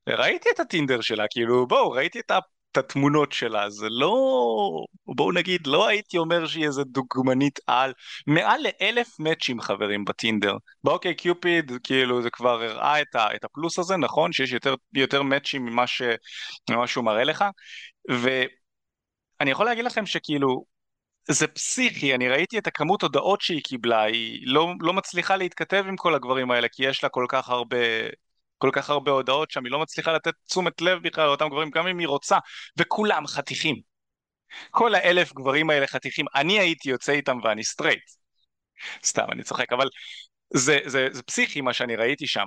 ראיתי 0.08 0.48
את 0.54 0.60
הטינדר 0.60 1.00
שלה, 1.00 1.24
כאילו 1.30 1.66
בואו, 1.66 1.90
ראיתי 1.90 2.20
את 2.20 2.30
את 2.78 2.84
התמונות 2.84 3.32
שלה, 3.32 3.70
זה 3.70 3.86
לא, 3.90 4.14
בואו 5.06 5.32
נגיד, 5.32 5.66
לא 5.66 5.88
הייתי 5.88 6.18
אומר 6.18 6.46
שהיא 6.46 6.66
איזה 6.66 6.84
דוגמנית 6.84 7.58
על, 7.66 7.92
מעל 8.26 8.60
לאלף 8.62 9.20
מאצ'ים 9.20 9.60
חברים 9.60 10.04
בטינדר. 10.04 10.56
ב 10.84 11.14
OkCupid, 11.14 11.72
כאילו 11.84 12.22
זה 12.22 12.30
כבר 12.30 12.62
הראה 12.62 13.00
את, 13.00 13.14
ה, 13.14 13.34
את 13.34 13.44
הפלוס 13.44 13.78
הזה, 13.78 13.96
נכון? 13.96 14.32
שיש 14.32 14.52
יותר, 14.52 14.74
יותר 14.94 15.22
מאצ'ים 15.22 15.64
ממה, 15.64 15.86
ש, 15.86 16.02
ממה 16.70 16.86
שהוא 16.86 17.04
מראה 17.04 17.24
לך, 17.24 17.44
ואני 18.08 19.50
יכול 19.50 19.66
להגיד 19.66 19.84
לכם 19.84 20.06
שכאילו, 20.06 20.64
זה 21.30 21.46
פסיכי, 21.46 22.14
אני 22.14 22.28
ראיתי 22.28 22.58
את 22.58 22.66
הכמות 22.66 23.02
הודעות 23.02 23.40
שהיא 23.40 23.62
קיבלה, 23.62 24.02
היא 24.02 24.42
לא, 24.46 24.72
לא 24.80 24.92
מצליחה 24.92 25.36
להתכתב 25.36 25.84
עם 25.88 25.96
כל 25.96 26.14
הגברים 26.14 26.50
האלה, 26.50 26.68
כי 26.72 26.84
יש 26.84 27.02
לה 27.02 27.08
כל 27.08 27.26
כך 27.28 27.48
הרבה 27.48 27.76
כל 28.58 28.70
כך 28.72 28.90
הרבה 28.90 29.10
הודעות 29.10 29.50
שם, 29.50 29.64
היא 29.64 29.72
לא 29.72 29.78
מצליחה 29.78 30.12
לתת 30.12 30.34
תשומת 30.46 30.80
לב 30.80 31.02
בכלל 31.02 31.26
לאותם 31.26 31.48
גברים, 31.48 31.70
גם 31.70 31.86
אם 31.86 31.98
היא 31.98 32.08
רוצה, 32.08 32.38
וכולם 32.78 33.26
חתיכים. 33.26 33.76
כל 34.70 34.94
האלף 34.94 35.32
גברים 35.32 35.70
האלה 35.70 35.86
חתיכים, 35.86 36.26
אני 36.34 36.58
הייתי 36.58 36.90
יוצא 36.90 37.12
איתם 37.12 37.38
ואני 37.44 37.64
סטרייט. 37.64 38.02
סתם, 39.04 39.24
אני 39.32 39.42
צוחק, 39.42 39.72
אבל 39.72 39.88
זה, 40.54 40.78
זה, 40.86 41.08
זה 41.12 41.22
פסיכי 41.22 41.60
מה 41.60 41.72
שאני 41.72 41.96
ראיתי 41.96 42.26
שם. 42.26 42.46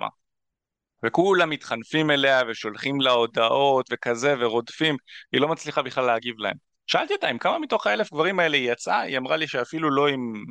וכולם 1.06 1.50
מתחנפים 1.50 2.12
אליה 2.12 2.42
ושולחים 2.50 3.02
לה 3.02 3.12
הודעות 3.12 3.86
וכזה 3.92 4.36
ורודפים, 4.40 4.98
היא 5.32 5.42
לא 5.42 5.48
מצליחה 5.48 5.82
בכלל 5.82 6.06
להגיב 6.06 6.36
להם. 6.40 6.56
שאלתי 6.88 7.14
אותה 7.14 7.28
עם 7.28 7.38
כמה 7.38 7.60
מתוך 7.60 7.88
האלף 7.88 8.12
גברים 8.12 8.40
האלה 8.40 8.58
היא 8.58 8.72
יצאה, 8.72 9.02
היא 9.02 9.18
אמרה 9.18 9.38
לי 9.38 9.48
שאפילו 9.48 9.90
לא 9.90 10.08
עם... 10.08 10.44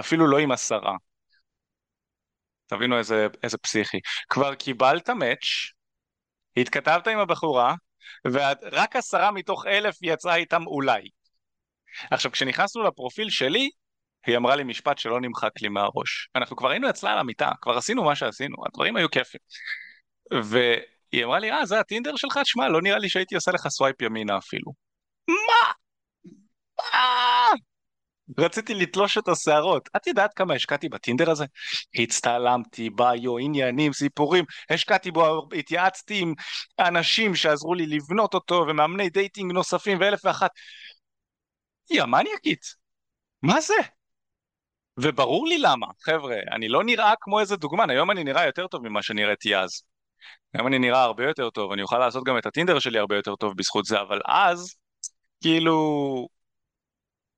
אפילו 0.00 0.26
לא 0.26 0.38
עם 0.38 0.52
עשרה. 0.52 0.96
תבינו 2.66 2.98
איזה, 2.98 3.26
איזה 3.42 3.58
פסיכי. 3.58 3.98
כבר 4.28 4.54
קיבלת 4.54 5.10
מאץ', 5.10 5.46
התכתבת 6.56 7.08
עם 7.08 7.18
הבחורה, 7.18 7.74
ורק 8.26 8.96
עשרה 8.96 9.30
מתוך 9.30 9.66
אלף 9.66 9.96
יצאה 10.02 10.34
איתם 10.36 10.62
אולי. 10.66 11.08
עכשיו, 12.10 12.32
כשנכנסנו 12.32 12.82
לפרופיל 12.82 13.30
שלי, 13.30 13.70
היא 14.26 14.36
אמרה 14.36 14.56
לי 14.56 14.64
משפט 14.64 14.98
שלא 14.98 15.20
נמחק 15.20 15.50
לי 15.62 15.68
מהראש. 15.68 16.28
אנחנו 16.36 16.56
כבר 16.56 16.68
היינו 16.68 16.90
אצלה 16.90 17.12
על 17.12 17.18
המיטה, 17.18 17.50
כבר 17.60 17.76
עשינו 17.76 18.04
מה 18.04 18.16
שעשינו, 18.16 18.56
הדברים 18.66 18.96
היו 18.96 19.10
כיפים. 19.10 19.40
והיא 20.42 21.24
אמרה 21.24 21.38
לי, 21.38 21.52
אה, 21.52 21.66
זה 21.66 21.80
הטינדר 21.80 22.16
שלך? 22.16 22.38
תשמע, 22.42 22.68
לא 22.68 22.82
נראה 22.82 22.98
לי 22.98 23.08
שהייתי 23.08 23.34
עושה 23.34 23.52
לך 23.52 23.68
swipe 23.68 24.02
ימינה 24.02 24.38
אפילו. 24.38 24.72
מה? 25.28 25.72
מה? 26.78 27.50
רציתי 28.38 28.74
לתלוש 28.74 29.18
את 29.18 29.28
השערות. 29.28 29.88
את 29.96 30.06
יודעת 30.06 30.34
כמה 30.34 30.54
השקעתי 30.54 30.88
בטינדר 30.88 31.30
הזה? 31.30 31.44
הצטלמתי, 31.94 32.90
bio, 32.90 33.38
עניינים, 33.38 33.92
סיפורים, 33.92 34.44
השקעתי 34.70 35.10
בו, 35.10 35.48
התייעצתי 35.58 36.18
עם 36.20 36.34
אנשים 36.78 37.34
שעזרו 37.34 37.74
לי 37.74 37.86
לבנות 37.86 38.34
אותו, 38.34 38.64
ומאמני 38.68 39.10
dating 39.10 39.52
נוספים 39.52 39.98
ואלף 40.00 40.20
ואחת. 40.24 40.50
יא 41.90 42.04
מניאקית, 42.04 42.74
מה 43.42 43.60
זה? 43.60 43.74
וברור 45.00 45.46
לי 45.46 45.58
למה, 45.58 45.86
חבר'ה, 46.02 46.36
אני 46.52 46.68
לא 46.68 46.84
נראה 46.84 47.12
כמו 47.20 47.40
איזה 47.40 47.56
דוגמן, 47.56 47.90
היום 47.90 48.10
אני 48.10 48.24
נראה 48.24 48.46
יותר 48.46 48.66
טוב 48.66 48.88
ממה 48.88 49.02
שנראיתי 49.02 49.56
אז. 49.56 49.82
היום 50.54 50.66
אני 50.66 50.78
נראה 50.78 51.02
הרבה 51.02 51.24
יותר 51.24 51.50
טוב, 51.50 51.72
אני 51.72 51.82
אוכל 51.82 51.98
לעשות 51.98 52.24
גם 52.24 52.38
את 52.38 52.46
הטינדר 52.46 52.78
שלי 52.78 52.98
הרבה 52.98 53.16
יותר 53.16 53.36
טוב 53.36 53.52
בזכות 53.56 53.84
זה, 53.84 54.00
אבל 54.00 54.20
אז, 54.26 54.74
כאילו, 55.42 56.28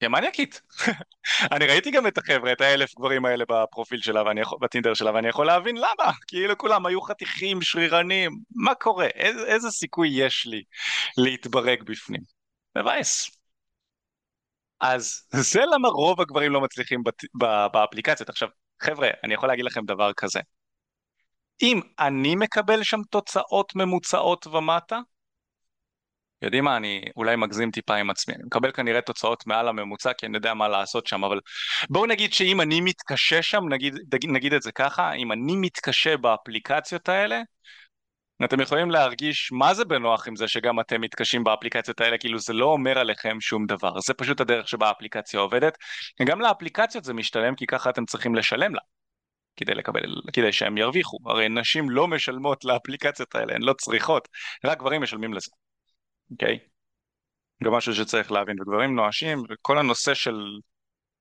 היא. 0.01 0.47
אני 1.53 1.67
ראיתי 1.67 1.91
גם 1.91 2.07
את 2.07 2.19
החבר'ה, 2.19 2.53
את 2.53 2.61
האלף 2.61 2.95
גברים 2.95 3.25
האלה 3.25 3.45
בפרופיל 3.49 4.01
שלה, 4.01 4.23
ואני 4.23 4.41
יכול, 4.41 4.59
בטינדר 4.61 4.95
שלה, 4.95 5.15
ואני 5.15 5.29
יכול 5.29 5.47
להבין 5.47 5.77
למה. 5.77 6.13
כאילו 6.27 6.59
כולם 6.59 6.87
היו 6.87 7.03
חתיכים, 7.03 7.63
שרירנים, 7.63 8.31
מה 8.51 8.75
קורה? 8.75 9.07
איזה, 9.07 9.47
איזה 9.47 9.71
סיכוי 9.71 10.09
יש 10.09 10.47
לי 10.47 10.63
להתברג 11.19 11.83
בפנים? 11.83 12.21
מבאס. 12.79 13.31
אז 14.81 15.23
זה 15.35 15.61
למה 15.75 15.89
רוב 15.89 16.21
הגברים 16.21 16.53
לא 16.53 16.61
מצליחים 16.61 17.03
בת, 17.05 17.25
ב, 17.41 17.67
באפליקציות. 17.73 18.29
עכשיו, 18.29 18.49
חבר'ה, 18.83 19.09
אני 19.25 19.35
יכול 19.35 19.49
להגיד 19.49 19.65
לכם 19.65 19.85
דבר 19.85 20.13
כזה. 20.13 20.41
אם 21.63 21.81
אני 21.99 22.37
מקבל 22.37 22.83
שם 22.83 23.01
תוצאות 23.11 23.75
ממוצעות 23.75 24.47
ומטה, 24.47 24.99
יודעים 26.43 26.65
מה, 26.65 26.77
אני 26.77 27.03
אולי 27.17 27.37
מגזים 27.37 27.71
טיפה 27.71 27.95
עם 27.95 28.11
עצמי, 28.11 28.35
אני 28.35 28.43
מקבל 28.47 28.73
כנראה 28.73 29.01
תוצאות 29.01 29.47
מעל 29.47 29.69
הממוצע 29.69 30.13
כי 30.13 30.27
אני 30.27 30.37
יודע 30.37 30.55
מה 30.55 30.69
לעשות 30.69 31.07
שם, 31.07 31.25
אבל 31.25 31.41
בואו 31.91 32.07
נגיד 32.07 32.33
שאם 32.33 32.61
אני 32.61 32.81
מתקשה 32.81 33.43
שם, 33.43 33.69
נגיד, 33.69 33.95
נגיד 34.29 34.53
את 34.53 34.63
זה 34.63 34.73
ככה, 34.73 35.13
אם 35.13 35.33
אני 35.33 35.57
מתקשה 35.57 36.17
באפליקציות 36.17 37.09
האלה, 37.09 37.41
אתם 38.45 38.61
יכולים 38.61 38.91
להרגיש 38.91 39.53
מה 39.53 39.75
זה 39.75 39.85
בנוח 39.85 40.29
עם 40.29 40.37
זה 40.37 40.49
שגם 40.49 40.81
אתם 40.81 41.01
מתקשים 41.01 41.45
באפליקציות 41.45 42.01
האלה, 42.01 42.19
כאילו 42.19 42.39
זה 42.39 42.53
לא 42.53 42.67
אומר 42.67 42.99
עליכם 42.99 43.41
שום 43.41 43.67
דבר, 43.67 44.01
זה 44.01 44.15
פשוט 44.15 44.41
הדרך 44.41 44.69
שבה 44.69 44.89
האפליקציה 44.89 45.41
עובדת, 45.41 45.79
וגם 46.21 46.41
לאפליקציות 46.41 47.05
זה 47.05 47.15
משתלם 47.15 47.55
כי 47.55 47.67
ככה 47.67 47.91
אתם 47.91 48.05
צריכים 48.05 48.35
לשלם 48.35 48.75
לה. 48.75 48.81
כדי 49.57 49.75
לקבל, 49.75 50.15
כדי 50.33 50.53
שהם 50.53 50.79
ירוויחו, 50.79 51.19
הרי 51.27 51.49
נשים 51.49 51.91
לא 51.91 52.09
משלמות 52.09 52.65
לאפליקציות 52.65 53.35
האלה, 53.35 53.55
הן 53.55 53.63
לא 53.63 53.73
צריכות, 53.73 54.29
רק 54.65 54.79
גברים 54.79 55.03
משלמים 55.03 55.35
לזה. 55.35 55.51
אוקיי? 56.31 56.59
גם 57.65 57.73
משהו 57.73 57.95
שצריך 57.95 58.33
להבין, 58.33 58.61
וגברים 58.61 58.97
נואשים, 58.97 59.43
וכל 59.51 59.79
הנושא 59.79 60.15
של... 60.15 60.37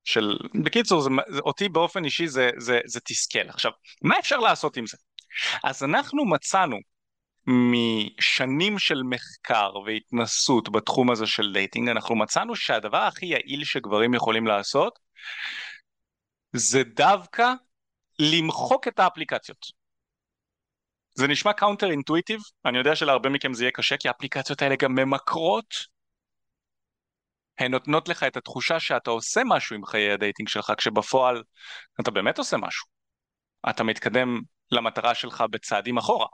של... 0.03 0.37
בקיצור, 0.63 1.01
זה, 1.01 1.09
זה, 1.27 1.39
אותי 1.39 1.69
באופן 1.69 2.05
אישי 2.05 2.27
זה, 2.27 2.49
זה, 2.57 2.79
זה 2.85 2.99
תסכל. 2.99 3.49
עכשיו, 3.49 3.71
מה 4.01 4.19
אפשר 4.19 4.37
לעשות 4.37 4.77
עם 4.77 4.85
זה? 4.85 4.97
אז 5.63 5.83
אנחנו 5.83 6.25
מצאנו 6.25 6.77
משנים 7.47 8.79
של 8.79 9.03
מחקר 9.03 9.71
והתנסות 9.85 10.69
בתחום 10.69 11.11
הזה 11.11 11.27
של 11.27 11.53
dating, 11.53 11.89
אנחנו 11.89 12.15
מצאנו 12.15 12.55
שהדבר 12.55 12.97
הכי 12.97 13.25
יעיל 13.25 13.63
שגברים 13.63 14.13
יכולים 14.13 14.47
לעשות 14.47 14.99
זה 16.53 16.83
דווקא 16.83 17.53
למחוק 18.19 18.87
את 18.87 18.99
האפליקציות. 18.99 19.86
זה 21.17 21.27
נשמע 21.27 21.53
counter 21.53 21.89
intuitive, 21.91 22.39
אני 22.65 22.77
יודע 22.77 22.95
שלהרבה 22.95 23.29
מכם 23.29 23.53
זה 23.53 23.63
יהיה 23.63 23.71
קשה 23.71 23.97
כי 23.97 24.07
האפליקציות 24.07 24.61
האלה 24.61 24.75
גם 24.75 24.95
ממכרות. 24.95 25.75
הן 27.59 27.71
נותנות 27.71 28.09
לך 28.09 28.23
את 28.23 28.37
התחושה 28.37 28.79
שאתה 28.79 29.11
עושה 29.11 29.41
משהו 29.45 29.75
עם 29.75 29.85
חיי 29.85 30.11
ה 30.11 30.17
dating 30.17 30.49
שלך, 30.49 30.73
כשבפועל 30.77 31.43
אתה 32.01 32.11
באמת 32.11 32.37
עושה 32.37 32.57
משהו. 32.57 32.87
אתה 33.69 33.83
מתקדם 33.83 34.41
למטרה 34.71 35.15
שלך 35.15 35.43
בצעדים 35.51 35.97
אחורה. 35.97 36.27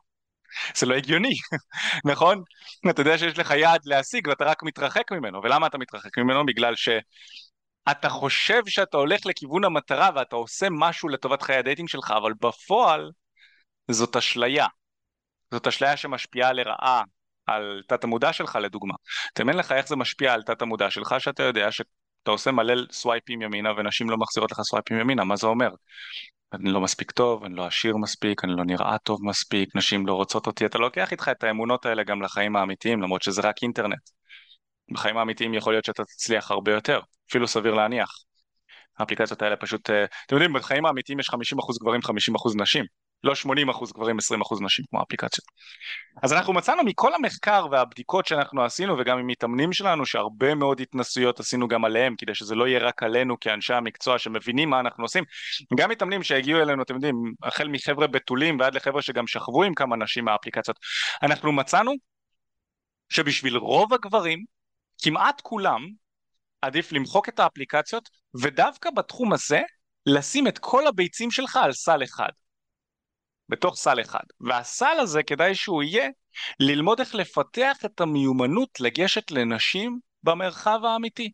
זה 0.76 0.86
לא 0.86 0.96
הגיוני, 0.96 1.34
נכון? 2.12 2.44
אתה 2.90 3.02
יודע 3.02 3.18
שיש 3.18 3.40
לך 3.40 3.52
יעד 3.52 3.82
להשיג 3.86 4.28
ואתה 4.28 4.44
רק 4.44 4.64
מתרחק 4.64 5.12
ממנו, 5.12 5.44
ולמה 5.44 5.68
אתה 5.68 5.78
מתרחק 5.78 6.18
ממנו? 6.18 6.46
בגלל 6.46 6.76
שאתה 6.76 8.10
חושב 8.10 8.62
שאתה 8.68 8.98
הולך 8.98 9.26
לכיוון 9.26 9.64
המטרה 9.64 10.10
ואתה 10.16 10.36
עושה 10.36 10.68
משהו 10.72 11.10
לטובת 11.10 11.42
חיי 11.42 11.56
הדייטינג 11.56 11.90
שלך, 11.90 12.12
אבל 12.18 12.34
בפועל 12.42 13.12
זאת 13.92 14.16
אשליה. 14.16 14.68
זאת 15.52 15.68
אשליה 15.68 15.98
שמשפיעה 15.98 16.54
לרעה 16.54 17.04
על 17.46 17.82
תת 17.88 18.04
המודע 18.04 18.34
שלך 18.34 18.56
לדוגמה. 18.62 18.94
תאמן 19.34 19.56
לך 19.56 19.72
איך 19.72 19.88
זה 19.88 19.96
משפיע 19.96 20.34
על 20.34 20.44
תת 20.44 20.62
המודע 20.62 20.90
שלך, 20.90 21.16
שאתה 21.20 21.44
יודע 21.44 21.70
אתה 22.24 22.32
עושה 22.32 22.52
מלא 22.52 22.74
סווייפים 22.92 23.42
ימינה 23.42 23.72
ונשים 23.78 24.10
לא 24.10 24.18
מחזירות 24.18 24.52
לך 24.52 24.62
סווייפים 24.62 25.00
ימינה, 25.00 25.24
מה 25.24 25.36
זה 25.36 25.48
אומר? 25.48 25.70
אני 26.54 26.72
לא 26.72 26.82
מספיק 26.82 27.12
טוב, 27.12 27.44
אני 27.44 27.56
לא 27.56 27.66
עשיר 27.66 27.98
מספיק, 27.98 28.44
אני 28.44 28.54
לא 28.56 28.64
נראה 28.66 28.98
טוב 28.98 29.20
מספיק, 29.24 29.76
נשים 29.76 30.08
לא 30.08 30.14
רוצות 30.14 30.48
אותי, 30.48 30.66
אתה 30.66 30.78
לוקח 30.78 31.12
איתך 31.12 31.30
את 31.32 31.44
האמונות 31.44 31.86
האלה 31.86 32.04
גם 32.04 32.22
לחיים 32.22 32.56
האמיתיים, 32.56 33.02
למרות 33.02 33.22
שזה 33.22 33.42
רק 33.42 33.56
אינטרנט. 33.64 34.10
בחיים 34.92 35.18
האמיתיים 35.18 35.54
יכול 35.54 35.74
להיות 35.74 35.86
שאתה 35.86 36.04
תצליח 36.04 36.52
הרבה 36.52 36.72
יותר, 36.72 37.00
אפילו 37.30 37.48
סביר 37.48 37.74
להניח. 37.74 38.10
האפליקציות 39.00 39.42
האלה 39.42 39.56
פשוט, 39.56 39.90
אה, 39.90 40.06
אתם 40.26 40.36
יודעים, 40.36 40.54
בחיים 40.54 40.86
האמיתיים 40.86 41.20
יש 41.20 41.30
50% 41.30 41.80
גברים, 41.82 42.02
50% 42.02 42.56
נשים. 42.56 42.86
לא 43.24 43.34
80% 43.34 43.94
גברים, 43.94 44.18
20% 44.18 44.64
נשים 44.66 44.86
כמו 44.90 45.00
האפליקציות. 45.00 45.48
אז 46.24 46.34
אנחנו 46.34 46.54
מצאנו 46.54 46.84
מכל 46.84 47.14
המחקר 47.14 47.68
והבדיקות 47.72 48.26
שאנחנו 48.26 48.64
עשינו 48.64 48.98
וגם 49.00 49.18
עם 49.18 49.28
מתאמנים 49.28 49.74
שלנו 49.74 50.06
שהרבה 50.06 50.56
מאוד 50.56 50.82
התנסויות 50.82 51.40
עשינו 51.40 51.68
גם 51.68 51.86
עליהם 51.86 52.16
כדי 52.18 52.36
שזה 52.36 52.56
לא 52.56 52.68
יהיה 52.68 52.80
רק 52.80 53.04
עלינו 53.04 53.40
כאנשי 53.40 53.74
המקצוע 53.74 54.20
שמבינים 54.20 54.70
מה 54.70 54.80
אנחנו 54.80 55.04
עושים. 55.04 55.24
גם 55.78 55.90
מתאמנים 55.90 56.24
שהגיעו 56.24 56.62
אלינו, 56.62 56.84
אתם 56.84 56.96
יודעים, 56.96 57.16
החל 57.44 57.68
מחבר'ה 57.68 58.08
בתולים 58.08 58.60
ועד 58.60 58.76
לחבר'ה 58.76 59.02
שגם 59.02 59.28
שכבו 59.28 59.64
עם 59.64 59.74
כמה 59.74 59.96
נשים 59.96 60.26
מהאפליקציות. 60.26 60.78
אנחנו 61.24 61.52
מצאנו 61.52 61.92
שבשביל 63.10 63.58
רוב 63.58 63.94
הגברים, 63.94 64.40
כמעט 65.04 65.42
כולם, 65.42 65.82
עדיף 66.62 66.92
למחוק 66.92 67.30
את 67.30 67.40
האפליקציות 67.40 68.10
ודווקא 68.42 68.90
בתחום 68.90 69.34
הזה 69.34 69.62
לשים 70.06 70.48
את 70.48 70.58
כל 70.58 70.88
הביצים 70.88 71.32
שלך 71.32 71.56
על 71.56 71.72
סל 71.72 72.04
אחד. 72.04 72.30
בתוך 73.50 73.76
סל 73.76 74.02
אחד. 74.02 74.24
והסל 74.42 74.98
הזה 75.00 75.24
כדאי 75.24 75.56
שהוא 75.56 75.84
יהיה 75.84 76.10
ללמוד 76.60 77.00
איך 77.00 77.16
לפתח 77.16 77.78
את 77.86 78.02
המיומנות 78.02 78.80
לגשת 78.80 79.32
לנשים 79.32 80.00
במרחב 80.24 80.80
האמיתי. 80.84 81.32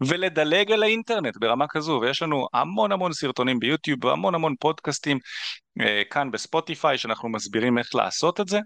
ולדלג 0.00 0.72
על 0.72 0.82
האינטרנט 0.82 1.36
ברמה 1.36 1.66
כזו, 1.68 1.98
ויש 2.02 2.22
לנו 2.22 2.46
המון 2.52 2.92
המון 2.92 3.12
סרטונים 3.12 3.58
ביוטיוב 3.58 4.04
והמון 4.04 4.34
המון 4.34 4.54
פודקאסטים 4.60 5.18
אה, 5.80 6.02
כאן 6.10 6.30
בספוטיפיי 6.30 6.98
שאנחנו 6.98 7.28
מסבירים 7.28 7.78
איך 7.78 7.94
לעשות 7.94 8.40
את 8.40 8.48
זה, 8.48 8.58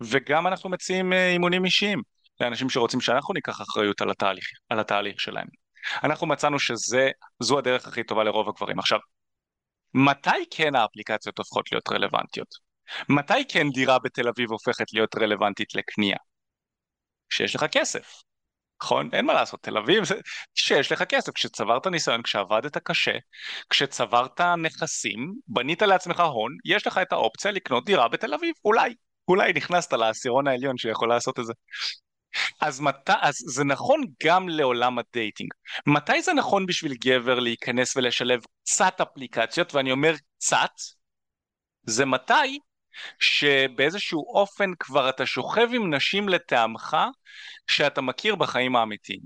וגם 0.00 0.46
אנחנו 0.46 0.70
מציעים 0.70 1.12
אה, 1.12 1.30
אימונים 1.30 1.64
אישיים 1.64 2.02
לאנשים 2.40 2.70
שרוצים 2.70 3.00
שאנחנו 3.00 3.34
ניקח 3.34 3.60
אחריות 3.60 4.00
על 4.00 4.10
התהליך, 4.10 4.44
על 4.68 4.80
התהליך 4.80 5.20
שלהם. 5.20 5.46
אנחנו 6.04 6.26
מצאנו 6.26 6.58
שזו 6.58 7.58
הדרך 7.58 7.88
הכי 7.88 8.04
טובה 8.04 8.24
לרוב 8.24 8.48
הגברים. 8.48 8.78
עכשיו, 8.78 8.98
מתי 9.94 10.44
כן 10.50 10.74
האפליקציות 10.74 11.38
הופכות 11.38 11.72
להיות 11.72 11.88
רלוונטיות? 11.92 12.48
מתי 13.08 13.44
כן 13.48 13.70
דירה 13.70 13.98
בתל 13.98 14.28
אביב 14.28 14.50
הופכת 14.50 14.92
להיות 14.92 15.16
רלוונטית 15.16 15.74
לקנייה? 15.74 16.16
כשיש 17.30 17.54
לך 17.54 17.64
כסף, 17.72 18.22
נכון? 18.82 19.10
אין 19.12 19.26
מה 19.26 19.34
לעשות, 19.34 19.62
תל 19.62 19.78
אביב 19.78 20.04
כשיש 20.54 20.92
לך 20.92 21.02
כסף, 21.02 21.32
כשצברת 21.32 21.86
ניסיון, 21.86 22.22
כשעבדת 22.22 22.78
קשה, 22.78 23.16
כשצברת 23.70 24.40
נכסים, 24.40 25.34
בנית 25.48 25.82
לעצמך 25.82 26.20
הון, 26.20 26.56
יש 26.64 26.86
לך 26.86 26.98
את 26.98 27.12
האופציה 27.12 27.50
לקנות 27.50 27.84
דירה 27.84 28.08
בתל 28.08 28.34
אביב, 28.34 28.54
אולי, 28.64 28.94
אולי 29.28 29.52
נכנסת 29.52 29.92
לעשירון 29.92 30.48
העליון 30.48 30.78
שיכול 30.78 31.08
לעשות 31.08 31.38
את 31.38 31.44
זה. 31.44 31.52
אז, 32.60 32.80
מת... 32.80 33.10
אז 33.20 33.34
זה 33.46 33.64
נכון 33.64 34.04
גם 34.24 34.48
לעולם 34.48 34.98
ה 34.98 35.04
dating. 35.04 35.50
מתי 35.86 36.22
זה 36.22 36.32
נכון 36.32 36.66
בשביל 36.66 36.94
גבר 36.94 37.38
להיכנס 37.38 37.96
ולשלב 37.96 38.40
קצת 38.62 39.00
אפליקציות, 39.00 39.74
ואני 39.74 39.90
אומר 39.90 40.14
קצת, 40.38 40.70
זה 41.82 42.04
מתי 42.04 42.58
שבאיזשהו 43.20 44.34
אופן 44.34 44.70
כבר 44.80 45.08
אתה 45.08 45.26
שוכב 45.26 45.68
עם 45.74 45.94
נשים 45.94 46.28
לטעמך 46.28 46.96
שאתה 47.66 48.00
מכיר 48.00 48.34
בחיים 48.34 48.76
האמיתיים. 48.76 49.20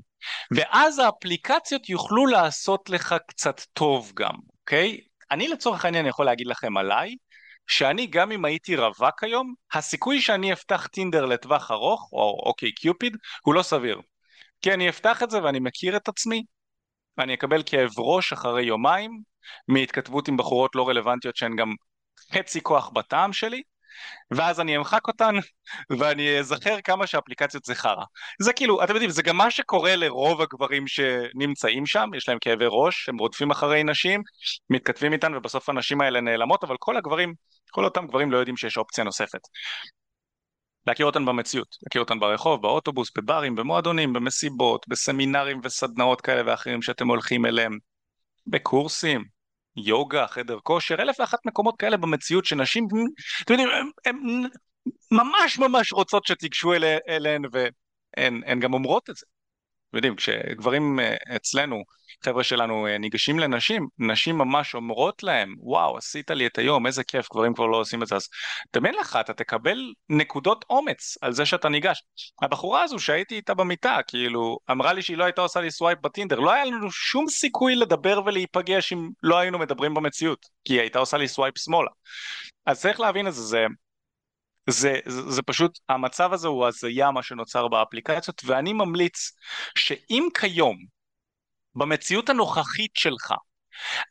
ואז 0.56 0.98
האפליקציות 0.98 1.88
יוכלו 1.88 2.26
לעשות 2.26 2.90
לך 2.90 3.14
קצת 3.28 3.60
טוב 3.72 4.12
גם, 4.14 4.34
אוקיי? 4.60 5.00
אני 5.30 5.48
לצורך 5.48 5.84
העניין 5.84 6.06
יכול 6.06 6.26
להגיד 6.26 6.46
לכם 6.46 6.76
עליי, 6.76 7.14
שאני 7.66 8.06
גם 8.06 8.32
אם 8.32 8.44
הייתי 8.44 8.76
רווק 8.76 9.24
היום, 9.24 9.54
הסיכוי 9.72 10.20
שאני 10.20 10.52
אפתח 10.52 10.86
טינדר 10.86 11.26
לטווח 11.26 11.70
ארוך, 11.70 12.08
או 12.12 12.42
אוקיי 12.46 12.72
קיופיד, 12.72 13.16
הוא 13.44 13.54
לא 13.54 13.62
סביר. 13.62 14.00
כי 14.62 14.74
אני 14.74 14.88
אפתח 14.88 15.22
את 15.22 15.30
זה 15.30 15.42
ואני 15.42 15.60
מכיר 15.60 15.96
את 15.96 16.08
עצמי, 16.08 16.44
ואני 17.18 17.34
אקבל 17.34 17.62
כאב 17.66 17.90
ראש 17.98 18.32
אחרי 18.32 18.62
יומיים, 18.62 19.22
מהתכתבות 19.68 20.28
עם 20.28 20.36
בחורות 20.36 20.74
לא 20.74 20.88
רלוונטיות 20.88 21.36
שהן 21.36 21.56
גם 21.56 21.74
חצי 22.32 22.62
כוח 22.62 22.90
בטעם 22.90 23.32
שלי, 23.32 23.62
ואז 24.30 24.60
אני 24.60 24.76
אמחק 24.76 25.08
אותן 25.08 25.34
ואני 25.98 26.38
אזכר 26.38 26.80
כמה 26.84 27.06
שאפליקציות 27.06 27.64
זה 27.64 27.74
חרא. 27.74 28.04
זה 28.42 28.52
כאילו, 28.52 28.84
אתם 28.84 28.92
יודעים, 28.92 29.10
זה 29.10 29.22
גם 29.22 29.36
מה 29.36 29.50
שקורה 29.50 29.96
לרוב 29.96 30.40
הגברים 30.40 30.86
שנמצאים 30.86 31.86
שם, 31.86 32.10
יש 32.16 32.28
להם 32.28 32.38
כאבי 32.40 32.64
ראש, 32.68 33.08
הם 33.08 33.18
רודפים 33.18 33.50
אחרי 33.50 33.84
נשים, 33.84 34.22
מתכתבים 34.70 35.12
איתן 35.12 35.34
ובסוף 35.34 35.68
הנשים 35.68 36.00
האלה 36.00 36.20
נעלמות, 36.20 36.64
אבל 36.64 36.76
כל 36.78 36.96
הגברים, 36.96 37.34
כל 37.70 37.84
אותם 37.84 38.06
גברים 38.06 38.32
לא 38.32 38.36
יודעים 38.36 38.56
שיש 38.56 38.76
אופציה 38.76 39.04
נוספת. 39.04 39.40
להכיר 40.86 41.06
אותן 41.06 41.24
במציאות, 41.24 41.76
להכיר 41.82 42.02
אותן 42.02 42.20
ברחוב, 42.20 42.62
באוטובוס, 42.62 43.10
בברים, 43.16 43.54
במועדונים, 43.54 44.12
במסיבות, 44.12 44.88
בסמינרים 44.88 45.60
וסדנאות 45.64 46.20
כאלה 46.20 46.42
ואחרים 46.46 46.82
שאתם 46.82 47.08
הולכים 47.08 47.46
אליהם, 47.46 47.78
בקורסים, 48.46 49.24
יוגה, 49.76 50.26
חדר 50.26 50.58
כושר, 50.62 50.94
אלף 50.94 51.20
ואחת 51.20 51.46
מקומות 51.46 51.74
כאלה 51.78 51.96
במציאות 51.96 52.44
שנשים, 52.44 52.86
אתם 53.44 53.52
יודעים, 53.54 53.68
הן 54.06 54.16
ממש 55.10 55.58
ממש 55.58 55.92
רוצות 55.92 56.26
שתיגשו 56.26 56.72
אליהן 57.08 57.42
והן 57.52 58.60
גם 58.60 58.74
אומרות 58.74 59.10
את 59.10 59.16
זה. 59.16 59.26
יודעים, 59.96 60.16
כשגברים 60.16 61.00
אה, 61.00 61.14
אצלנו, 61.36 61.82
חבר'ה 62.24 62.44
שלנו 62.44 62.86
אה, 62.86 62.98
ניגשים 62.98 63.38
לנשים, 63.38 63.88
נשים 63.98 64.38
ממש 64.38 64.74
אומרות 64.74 65.22
להם, 65.22 65.54
וואו, 65.58 65.96
עשית 65.96 66.30
לי 66.30 66.46
את 66.46 66.58
היום, 66.58 66.86
איזה 66.86 67.04
כיף, 67.04 67.28
גברים 67.32 67.54
כבר 67.54 67.66
לא 67.66 67.76
עושים 67.76 68.02
את 68.02 68.06
זה, 68.06 68.16
אז 68.16 68.28
דמיין 68.74 68.94
לך, 68.94 69.18
אתה 69.20 69.32
תקבל 69.32 69.78
נקודות 70.08 70.64
אומץ 70.70 71.18
על 71.20 71.32
זה 71.32 71.46
שאתה 71.46 71.68
ניגש. 71.68 72.02
הבחורה 72.42 72.82
הזו 72.82 72.98
שהייתי 72.98 73.34
איתה 73.34 73.54
במיטה, 73.54 73.98
כאילו, 74.06 74.58
אמרה 74.70 74.92
לי 74.92 75.02
שהיא 75.02 75.16
לא 75.16 75.24
הייתה 75.24 75.40
עושה 75.40 75.60
לי 75.60 75.70
swipe 75.70 75.98
בטינדר, 76.02 76.40
לא 76.40 76.52
היה 76.52 76.64
לנו 76.64 76.90
שום 76.90 77.28
סיכוי 77.28 77.74
לדבר 77.74 78.20
ולהיפגש 78.26 78.92
אם 78.92 79.08
לא 79.22 79.38
היינו 79.38 79.58
מדברים 79.58 79.94
במציאות, 79.94 80.46
כי 80.64 80.72
היא 80.72 80.80
הייתה 80.80 80.98
עושה 80.98 81.16
לי 81.16 81.28
swipe 81.28 81.58
שמאלה. 81.58 81.90
אז 82.66 82.80
צריך 82.80 83.00
להבין 83.00 83.26
את 83.28 83.34
זה, 83.34 83.42
זה... 83.42 83.66
זה, 84.70 85.00
זה, 85.06 85.30
זה 85.30 85.42
פשוט, 85.42 85.78
המצב 85.88 86.32
הזה 86.32 86.48
הוא 86.48 86.66
הזיה 86.66 87.10
מה 87.10 87.22
שנוצר 87.22 87.68
באפליקציות 87.68 88.42
ואני 88.44 88.72
ממליץ 88.72 89.32
שאם 89.78 90.28
כיום 90.40 90.76
במציאות 91.74 92.28
הנוכחית 92.28 92.90
שלך 92.94 93.34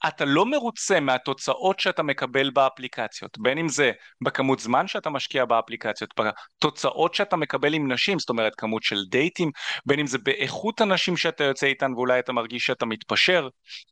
אתה 0.08 0.26
לא 0.26 0.46
מרוצה 0.46 1.00
מהתוצאות 1.00 1.80
שאתה 1.80 2.04
מקבל 2.04 2.50
באפליקציות, 2.50 3.38
בין 3.38 3.58
אם 3.58 3.70
זה 3.70 3.92
בכמות 4.22 4.60
זמן 4.60 4.88
שאתה 4.88 5.10
משקיע 5.10 5.46
באפליקציות, 5.46 6.14
בתוצאות 6.20 7.14
שאתה 7.14 7.36
מקבל 7.36 7.74
עם 7.74 7.92
נשים, 7.92 8.20
זאת 8.20 8.30
אומרת 8.30 8.54
כמות 8.58 8.84
של 8.84 9.04
דייטים, 9.10 9.52
בין 9.86 10.00
אם 10.00 10.08
זה 10.08 10.18
באיכות 10.18 10.82
הנשים 10.82 11.18
שאתה 11.18 11.44
יוצא 11.44 11.68
איתן 11.68 11.94
ואולי 11.94 12.20
אתה 12.20 12.34
מרגיש 12.34 12.66
שאתה 12.66 12.86
מתפשר, 12.86 13.48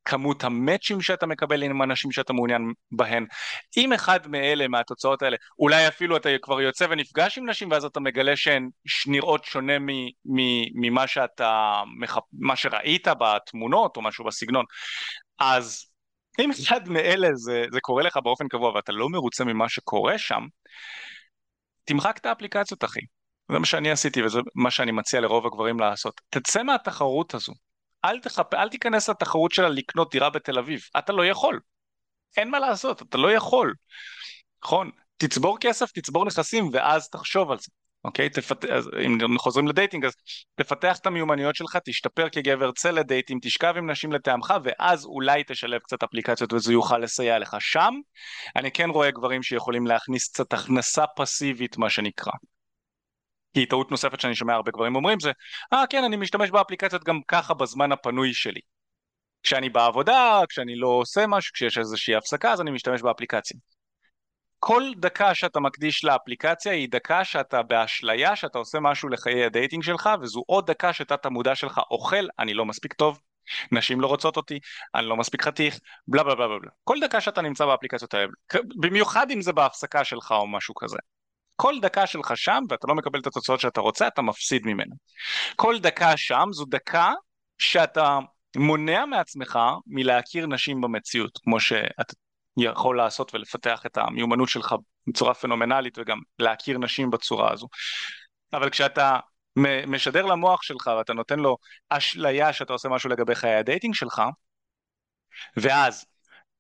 כמות 0.05 0.43
המאצ'ים 0.43 1.01
שאתה 1.01 1.25
מקבל 1.25 1.63
עם 1.63 1.81
הנשים 1.81 2.11
שאתה 2.11 2.33
מעוניין 2.33 2.73
בהן. 2.91 3.25
אם 3.77 3.93
אחד 3.93 4.27
מאלה, 4.27 4.67
מהתוצאות 4.67 5.21
האלה, 5.21 5.37
אולי 5.59 5.87
אפילו 5.87 6.17
אתה 6.17 6.29
כבר 6.41 6.61
יוצא 6.61 6.85
ונפגש 6.89 7.37
עם 7.37 7.49
נשים 7.49 7.71
ואז 7.71 7.85
אתה 7.85 7.99
מגלה 7.99 8.35
שהן 8.35 8.69
נראות 9.07 9.45
שונה 9.45 9.73
ממה 10.75 11.07
שאתה, 11.07 11.81
מה 12.33 12.55
שראית 12.55 13.07
בתמונות 13.19 13.97
או 13.97 14.01
משהו 14.01 14.25
בסגנון. 14.25 14.65
אז 15.39 15.85
אם 16.39 16.51
אחד 16.51 16.89
מאלה 16.89 17.27
זה, 17.33 17.65
זה 17.71 17.79
קורה 17.81 18.03
לך 18.03 18.17
באופן 18.23 18.47
קבוע 18.47 18.75
ואתה 18.75 18.91
לא 18.91 19.09
מרוצה 19.09 19.43
ממה 19.43 19.69
שקורה 19.69 20.17
שם, 20.17 20.41
תמחק 21.83 22.17
את 22.17 22.25
האפליקציות 22.25 22.83
אחי. 22.83 22.99
זה 23.51 23.59
מה 23.59 23.65
שאני 23.65 23.91
עשיתי 23.91 24.23
וזה 24.23 24.39
מה 24.55 24.71
שאני 24.71 24.91
מציע 24.91 25.21
לרוב 25.21 25.45
הגברים 25.45 25.79
לעשות. 25.79 26.21
תצא 26.29 26.63
מהתחרות 26.63 27.33
הזו. 27.33 27.53
אל, 28.05 28.19
תחפ... 28.19 28.53
אל 28.53 28.69
תיכנס 28.69 29.09
לתחרות 29.09 29.51
שלה 29.51 29.69
לקנות 29.69 30.11
דירה 30.11 30.29
בתל 30.29 30.59
אביב. 30.59 30.81
אתה 30.97 31.13
לא 31.13 31.25
יכול. 31.25 31.59
אין 32.37 32.49
מה 32.49 32.59
לעשות, 32.59 33.01
אתה 33.01 33.17
לא 33.17 33.31
יכול. 33.31 33.73
נכון? 34.63 34.91
תצבור 35.17 35.57
כסף, 35.61 35.91
תצבור 35.91 36.25
נכסים 36.25 36.69
ואז 36.73 37.09
תחשוב 37.09 37.51
על 37.51 37.59
זה. 37.59 37.71
אוקיי? 38.03 38.29
תפת... 38.29 38.65
אז 38.65 38.89
אם 39.05 39.37
חוזרים 39.37 39.67
לדייטינג 39.67 40.05
אז 40.05 40.13
תפתח 40.55 40.97
את 40.97 41.05
המיומנויות 41.05 41.55
שלך, 41.55 41.77
תשתפר 41.85 42.29
כגבר, 42.29 42.71
צא 42.71 42.91
לדייטים, 42.91 43.39
תשכב 43.41 43.73
עם 43.77 43.91
נשים 43.91 44.11
לטעמך 44.11 44.53
ואז 44.63 45.05
אולי 45.05 45.43
תשלב 45.47 45.79
קצת 45.79 46.03
אפליקציות 46.03 46.53
וזה 46.53 46.73
יוכל 46.73 46.97
לסייע 46.97 47.39
לך. 47.39 47.55
שם 47.59 47.93
אני 48.55 48.71
כן 48.71 48.89
רואה 48.89 49.11
גברים 49.11 49.43
שיכולים 49.43 49.87
להכניס 49.87 50.29
קצת 50.31 50.53
הכנסה 50.53 51.03
פסיבית 51.15 51.77
מה 51.77 51.89
שנקרא. 51.89 52.33
כי 53.53 53.65
טעות 53.65 53.91
נוספת 53.91 54.19
שאני 54.19 54.35
שומע 54.35 54.53
הרבה 54.53 54.71
גברים 54.71 54.95
אומרים 54.95 55.19
זה, 55.19 55.31
אה 55.73 55.83
אה, 55.83 55.87
כן 55.89 56.03
אני 56.03 56.15
משתמש 56.15 56.49
באפליקציות 56.49 57.03
גם 57.03 57.19
ככה 57.27 57.53
בזמן 57.53 57.91
הפנוי 57.91 58.33
שלי. 58.33 58.61
כשאני 59.43 59.69
בעבודה, 59.69 60.41
כשאני 60.49 60.75
לא 60.75 60.87
עושה 60.87 61.27
משהו, 61.27 61.53
כשיש 61.53 61.77
איזושהי 61.77 62.15
הפסקה 62.15 62.51
אז 62.51 62.61
אני 62.61 62.71
משתמש 62.71 63.01
באפליקציה. 63.01 63.57
כל 64.59 64.83
דקה 64.95 65.35
שאתה 65.35 65.59
מקדיש 65.59 66.03
לאפליקציה 66.03 66.71
היא 66.71 66.87
דקה 66.91 67.25
שאתה 67.25 67.63
באשליה 67.63 68.35
שאתה 68.35 68.57
עושה 68.57 68.79
משהו 68.79 69.09
לחיי 69.09 69.45
ה 69.45 69.51
dating 69.51 69.83
שלך 69.83 70.09
וזו 70.21 70.43
עוד 70.47 70.71
דקה 70.71 70.93
שתת 70.93 71.25
המודע 71.25 71.55
שלך 71.55 71.81
אוכל, 71.91 72.27
אני 72.39 72.53
לא 72.53 72.65
מספיק 72.65 72.93
טוב, 72.93 73.19
נשים 73.71 74.01
לא 74.01 74.07
רוצות 74.07 74.37
אותי, 74.37 74.59
אני 74.95 75.05
לא 75.05 75.17
מספיק 75.17 75.41
חתיך, 75.41 75.79
בלה 76.07 76.23
בלה 76.23 76.35
בלה 76.35 76.47
בלה. 76.47 76.71
כל 76.83 76.97
דקה 77.01 77.21
שאתה 77.21 77.41
נמצא 77.41 77.65
באפליקציות 77.65 78.13
האלה, 78.13 78.27
במיוחד 78.79 79.31
אם 79.31 79.41
זה 79.41 79.53
בהפסקה 79.53 80.03
שלך 80.03 80.31
או 80.31 80.47
משהו 80.47 80.75
כזה. 80.75 80.97
כל 81.55 81.79
דקה 81.81 82.07
שלך 82.07 82.31
שם 82.35 82.63
ואתה 82.69 82.87
לא 82.87 82.95
מקבל 82.95 83.19
את 83.19 83.27
התוצאות 83.27 83.59
שאתה 83.59 83.81
רוצה, 83.81 84.07
אתה 84.07 84.21
מפסיד 84.21 84.61
ממנו. 84.65 84.95
כל 85.55 85.79
דקה 85.79 86.17
שם 86.17 86.47
זו 86.51 86.65
דקה 86.65 87.13
שאתה 87.57 88.19
מונע 88.57 89.05
מעצמך 89.05 89.59
מלהכיר 89.87 90.47
נשים 90.47 90.81
במציאות, 90.81 91.39
כמו 91.43 91.59
שאתה 91.59 92.13
יכול 92.63 92.97
לעשות 92.97 93.35
ולפתח 93.35 93.85
את 93.85 93.97
המיומנות 93.97 94.49
שלך 94.49 94.75
בצורה 95.07 95.33
פנומנלית 95.33 95.97
וגם 95.97 96.19
להכיר 96.39 96.77
נשים 96.77 97.09
בצורה 97.11 97.53
הזו. 97.53 97.67
אבל 98.53 98.69
כשאתה 98.69 99.19
משדר 99.87 100.25
למוח 100.25 100.61
שלך 100.61 100.91
ואתה 100.97 101.13
נותן 101.13 101.39
לו 101.39 101.57
אשליה 101.89 102.53
שאתה 102.53 102.73
עושה 102.73 102.89
משהו 102.89 103.09
לגבי 103.09 103.35
חיי 103.35 103.55
ה 103.55 103.61
dating 103.61 103.93
שלך, 103.95 104.21
ואז 105.57 106.05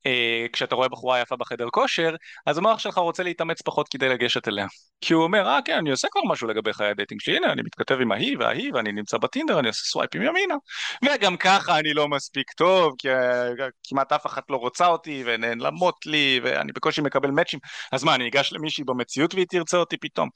אה, 0.05 0.45
כשאתה 0.53 0.75
רואה 0.75 0.87
בחורה 0.87 1.19
יפה 1.19 1.35
בחדר 1.35 1.69
כושר, 1.69 2.15
אז 2.45 2.57
המוח 2.57 2.79
שלך 2.79 2.97
רוצה 2.97 3.23
להתאמץ 3.23 3.61
פחות 3.61 3.87
כדי 3.87 4.09
לגשת 4.09 4.47
אליה. 4.47 4.67
כי 5.01 5.13
הוא 5.13 5.23
אומר, 5.23 5.47
אה 5.47 5.59
כן, 5.65 5.77
אני 5.77 5.91
עושה 5.91 6.07
כבר 6.11 6.21
משהו 6.31 6.47
לגבי 6.47 6.73
חיי 6.73 6.87
ה 6.87 6.92
dating 6.92 7.21
שלי, 7.21 7.37
הנה, 7.37 7.51
אני 7.51 7.61
מתכתב 7.61 7.97
עם 8.01 8.11
ההיא 8.11 8.37
וההיא, 8.39 8.71
ואני 8.73 8.91
נמצא 8.91 9.17
בטינדר, 9.17 9.59
אני 9.59 9.67
עושה 9.67 9.83
סווייפים 9.83 10.21
ימינה. 10.21 10.55
וגם 11.05 11.37
ככה 11.37 11.79
אני 11.79 11.93
לא 11.93 12.07
מספיק 12.07 12.51
טוב, 12.51 12.93
כי 12.97 13.11
אה, 13.11 13.49
כמעט 13.89 14.11
אף 14.11 14.25
אחת 14.25 14.43
לא 14.49 14.57
רוצה 14.57 14.87
אותי, 14.87 15.23
ונעלמות 15.25 16.05
לי, 16.05 16.39
ואני 16.43 16.71
בקושי 16.71 17.01
מקבל 17.01 17.31
מאצ'ים, 17.31 17.59
אז 17.91 18.03
מה, 18.03 18.15
אני 18.15 18.27
אגש 18.27 18.53
למישהי 18.53 18.83
במציאות 18.83 19.33
והיא 19.33 19.45
תרצה 19.49 19.77
אותי 19.77 19.97
פתאום? 19.97 20.29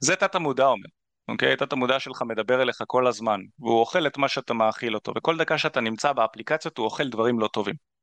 זה 0.00 0.16
תת 0.16 0.34
המודע 0.34 0.66
אומר. 0.66 0.88
אוקיי? 1.28 1.56
תת 1.56 1.72
המודע 1.72 2.00
שלך 2.00 2.22
מדבר 2.22 2.62
אליך 2.62 2.82
כל 2.86 3.06
הזמן, 3.06 3.40
והוא 3.58 3.80
אוכל 3.80 4.06
את 4.06 4.18
מה 4.18 4.28
שאתה 4.28 4.54
מאכיל 4.54 4.94
אותו, 4.94 5.12
וכל 5.16 5.36
דקה 5.36 5.58
שאתה 5.58 5.80
נמצא 5.80 6.12
באפליקציות 6.12 6.78
הוא 6.78 6.84
אוכל 6.84 7.08
דברים 7.08 7.40
לא 7.40 7.48
טובים. 7.48 7.93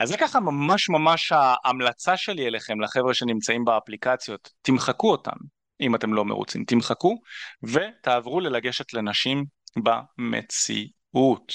אז 0.00 0.08
זה 0.08 0.16
ככה 0.16 0.40
ממש 0.40 0.88
ממש 0.88 1.32
ההמלצה 1.32 2.16
שלי 2.16 2.46
אליכם, 2.46 2.80
לחבר'ה 2.80 3.14
שנמצאים 3.14 3.64
באפליקציות, 3.64 4.50
תמחקו 4.62 5.10
אותם 5.10 5.36
אם 5.80 5.94
אתם 5.94 6.14
לא 6.14 6.24
מרוצים, 6.24 6.64
תמחקו 6.64 7.18
ותעברו 7.62 8.40
ללגשת 8.40 8.94
לנשים 8.94 9.44
במציאות. 9.76 11.52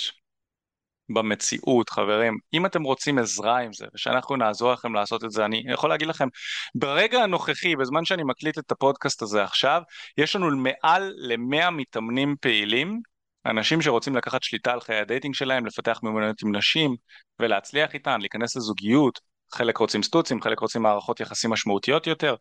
במציאות 1.13 1.89
חברים, 1.89 2.37
אם 2.53 2.65
אתם 2.65 2.83
רוצים 2.83 3.19
עזרה 3.19 3.59
עם 3.59 3.73
זה 3.73 3.85
ושאנחנו 3.93 4.35
נעזור 4.35 4.73
לכם 4.73 4.93
לעשות 4.93 5.23
את 5.23 5.31
זה, 5.31 5.45
אני 5.45 5.63
יכול 5.73 5.89
להגיד 5.89 6.07
לכם, 6.07 6.27
ברגע 6.75 7.23
הנוכחי, 7.23 7.75
בזמן 7.75 8.05
שאני 8.05 8.23
מקליט 8.23 8.57
את 8.57 8.71
הפודקאסט 8.71 9.21
הזה 9.21 9.43
עכשיו, 9.43 9.81
יש 10.17 10.35
לנו 10.35 10.57
מעל 10.57 11.13
ל-100 11.17 11.69
מתאמנים 11.69 12.35
פעילים 12.41 13.01
אנשים 13.49 13.81
שרוצים 13.81 14.15
לקחת 14.15 14.43
שליטה 14.43 14.73
על 14.73 14.81
חיי 14.81 14.97
הדייטינג 14.97 15.35
שלהם, 15.35 15.65
לפתח 15.65 15.99
מיומנויות 16.03 16.43
עם 16.43 16.55
נשים 16.55 16.95
ולהצליח 17.39 17.93
איתן, 17.93 18.21
להיכנס 18.21 18.55
לזוגיות, 18.55 19.19
חלק 19.53 19.77
רוצים 19.77 20.03
סטוצים, 20.03 20.41
חלק 20.41 20.59
רוצים 20.59 20.81
מערכות 20.81 21.19
יחסים 21.19 21.49
משמעותיות 21.49 22.07
יותר. 22.07 22.35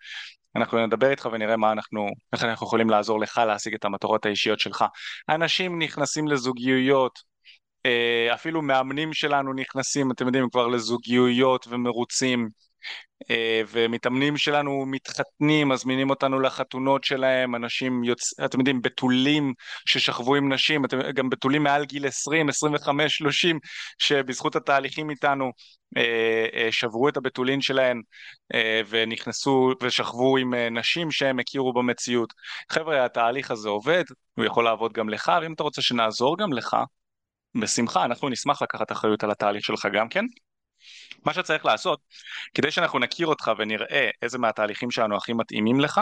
אנחנו 0.57 0.87
נדבר 0.87 1.11
איתך 1.11 1.29
ונראה 1.33 1.57
מה 1.57 1.73
אנחנו, 1.73 2.07
איך 2.33 2.45
אנחנו 2.45 2.67
יכולים 2.67 2.91
לעזור 2.91 3.21
לך 3.21 3.41
להשיג 3.47 3.75
את 3.75 3.85
המטרות 3.85 4.27
האישיות 4.27 4.61
שלך. 4.61 4.85
אנשים 5.29 5.79
נכנסים 5.83 6.29
לזוגיות, 6.29 7.19
אה, 7.87 8.35
אפילו 8.35 8.63
מאמנים 8.63 9.13
שלנו 9.13 9.53
נכנסים, 9.53 10.11
אתם 10.13 10.27
יודעים, 10.27 10.51
כבר 10.51 10.67
לזוגיות 10.67 11.67
ומרוצים. 11.71 12.49
אה, 13.31 13.63
ומתאמנים 13.69 14.37
שלנו 14.37 14.87
מתחתנים, 14.87 15.69
מזמינים 15.69 16.11
אותנו 16.11 16.41
לחתונות 16.41 17.05
שלהם, 17.05 17.55
אנשים 17.55 18.05
יוצאים, 18.05 18.47
אתם 18.47 18.59
יודעים, 18.59 18.83
בתולים 18.83 19.55
ששכבו 19.87 20.35
עם 20.35 20.53
נשים, 20.53 20.85
אתם, 20.85 20.99
גם 21.15 21.31
בתולים 21.31 21.63
מעל 21.63 21.85
גיל 21.85 22.07
20, 22.07 22.49
25, 22.49 23.17
30, 23.19 23.59
שבזכות 23.99 24.57
התהליכים 24.57 25.11
איתנו 25.11 25.53
אה, 25.97 26.47
אה, 26.55 26.69
שברו 26.73 27.09
את 27.09 27.17
הבתולין 27.17 27.61
שלהם 27.61 28.03
ונכנסו 28.89 29.73
ושכבו 29.83 30.37
עם 30.37 30.55
נשים 30.55 31.11
שהם 31.11 31.39
הכירו 31.39 31.73
במציאות. 31.73 32.33
חבר'ה, 32.73 33.05
התהליך 33.05 33.51
הזה 33.51 33.69
עובד, 33.69 34.05
הוא 34.35 34.45
יכול 34.45 34.65
לעבוד 34.65 34.93
גם 34.93 35.09
לך, 35.09 35.33
ואם 35.43 35.53
אתה 35.53 35.63
רוצה 35.63 35.83
שנעזור 35.83 36.39
גם 36.39 36.53
לך, 36.53 36.77
בשמחה, 37.61 38.05
אנחנו 38.05 38.29
נשמח 38.29 38.63
לקחת 38.63 38.93
אחריות 38.93 39.25
על 39.25 39.31
התהליך 39.31 39.65
שלך 39.65 39.89
גם 39.93 40.09
כן. 40.09 40.25
מה 41.25 41.35
שצריך 41.35 41.65
לעשות, 41.65 42.01
כדי 42.55 42.71
שאנחנו 42.71 42.99
נכיר 42.99 43.27
אותך 43.27 43.51
ונראה 43.59 44.11
איזה 44.23 44.39
מהתהליכים 44.39 44.91
שלנו 44.91 45.17
הכי 45.17 45.33
מתאימים 45.33 45.81
לך, 45.81 46.01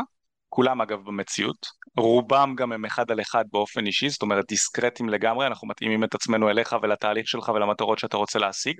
כולם 0.49 0.81
אגב 0.81 0.99
במציאות, 1.05 1.67
רובם 1.97 2.55
גם 2.57 2.73
הם 2.73 2.85
אחד 2.85 3.11
על 3.11 3.21
אחד 3.21 3.45
באופן 3.53 3.87
אישי, 3.87 4.09
זאת 4.09 4.23
אומרת 4.23 4.45
דיסקרטים 4.49 5.09
לגמרי, 5.09 5.47
אנחנו 5.47 5.69
מתאימים 5.69 6.05
את 6.05 6.15
עצמנו 6.15 6.51
אליך 6.51 6.77
ולתהליך 6.83 7.29
שלך 7.29 7.49
ולמטרות 7.49 7.99
שאתה 7.99 8.17
רוצה 8.17 8.39
להשיג. 8.39 8.79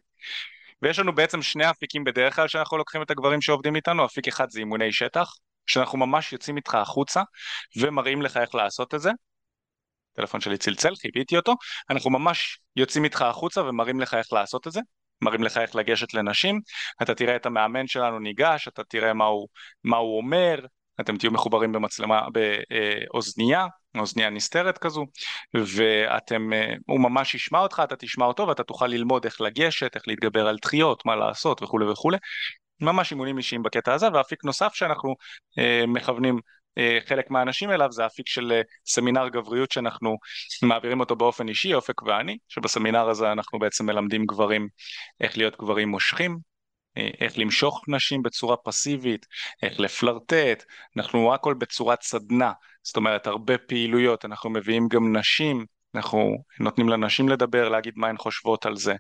ויש 0.83 0.99
לנו 0.99 1.15
בעצם 1.15 1.43
שני 1.43 1.71
אפיקים 1.71 2.05
בדרך 2.05 2.37
כלל 2.37 2.49
שאנחנו 2.49 2.79
לוקחים 2.79 3.03
את 3.03 3.11
הגברים 3.11 3.41
שעובדים 3.41 3.77
איתנו, 3.77 4.05
אפיק 4.05 4.29
אחד 4.29 4.51
זה 4.51 4.59
אימוני 4.61 4.93
שטח, 4.93 5.35
שאנחנו 5.67 5.99
ממש 5.99 6.33
יוצאים 6.33 6.57
איתך 6.57 6.75
החוצה 6.75 7.23
ומראים 7.77 8.23
לך 8.23 8.37
איך 8.37 8.55
לעשות 8.55 8.95
את 8.95 9.01
זה. 9.01 9.11
הטלפון 10.13 10.41
שלי 10.41 10.59
צלצל, 10.59 10.97
חיביתי 10.97 11.37
אותו, 11.37 11.55
אנחנו 11.91 12.11
ממש 12.11 12.59
יוצאים 12.77 13.05
איתך 13.05 13.23
החוצה 13.23 13.63
ומראים 13.63 14.01
לך 14.01 14.15
איך 14.15 14.33
לעשות 14.33 14.67
את 14.67 14.73
זה. 14.73 14.81
מראים 15.23 15.43
לך 15.43 15.59
איך 15.59 15.77
לגשת 15.77 16.15
לנשים, 16.15 16.61
אתה 17.03 17.15
תראה 17.15 17.37
את 17.37 17.47
המאמן 17.47 17.87
שלנו 17.87 18.19
ניגש, 18.19 18.69
אתה 18.69 18.85
תראה 18.85 19.15
מה 19.15 19.25
הוא, 19.25 19.49
מה 19.85 19.97
הוא 19.97 20.17
אומר, 20.17 20.67
אתם 21.01 21.17
תהיו 21.17 21.31
מחוברים 21.31 21.73
במצלמה, 21.73 22.23
באוזנייה, 22.33 23.67
אוזנייה 23.99 24.31
נסתרת 24.31 24.79
כזו, 24.79 25.07
ואתם, 25.55 26.53
אה, 26.53 26.75
הוא 26.87 27.01
ממש 27.01 27.35
ישמע 27.35 27.59
אותך, 27.59 27.83
אתה 27.85 27.97
תשמע 27.97 28.27
אותו 28.27 28.49
ואתה 28.49 28.65
תוכל 28.65 28.87
ללמוד 28.87 29.25
איך 29.25 29.41
לגשת, 29.41 29.95
איך 29.95 30.09
להתגבר 30.09 30.49
על 30.49 30.57
דחיות, 30.63 31.07
מה 31.07 31.17
לעשות 31.17 31.63
וכולי 31.63 31.87
וכולי. 31.87 32.17
ממש 32.81 33.11
אימונים 33.11 33.39
אישיים 33.39 33.63
בקטע 33.63 33.95
הזה, 33.95 34.07
ואפיק 34.15 34.45
נוסף 34.45 34.75
שאנחנו 34.75 35.15
אה, 35.59 35.85
מכוונים 35.87 36.41
חלק 37.07 37.31
מהאנשים 37.31 37.71
אליו 37.71 37.93
זה 37.93 38.07
אפיק 38.07 38.29
של 38.29 38.53
אה, 38.53 38.61
סמינר 38.87 39.29
גבריות 39.29 39.73
שאנחנו 39.73 40.17
מעבירים 40.63 41.01
אותו 41.01 41.17
באופן 41.17 41.49
אישי, 41.49 41.75
אופק 41.75 42.03
ואני, 42.03 42.39
שבסמינר 42.49 43.09
הזה 43.09 43.33
אנחנו 43.33 43.59
בעצם 43.59 43.87
מלמדים 43.87 44.27
גברים 44.27 44.69
איך 45.21 45.39
להיות 45.39 45.57
גברים 45.59 45.89
מושכים, 45.89 46.39
אה, 46.99 47.11
איך 47.21 47.39
למשוך 47.39 47.85
נשים 47.89 48.23
בצורה 48.23 48.57
פסיבית, 48.57 49.27
איך 49.63 49.81
לפלרטט, 49.81 50.65
אנחנו 50.97 51.35
הכל 51.35 51.55
בצורת 51.55 52.03
סדנה, 52.03 52.53
זאת 52.83 52.97
אומרת 52.97 53.27
הרבה 53.27 53.59
פעילויות, 53.59 54.25
אנחנו 54.25 54.51
מביאים 54.51 54.89
גם 54.89 55.17
נשים, 55.17 55.67
אנחנו 55.95 56.37
נותנים 56.61 56.89
לנשים 56.89 57.29
לדבר, 57.29 57.69
להגיד 57.69 57.95
מה 57.97 58.09
הן 58.09 58.17
חושבות 58.17 58.67
על 58.67 58.77
זה, 58.77 58.93
אה, 58.93 58.97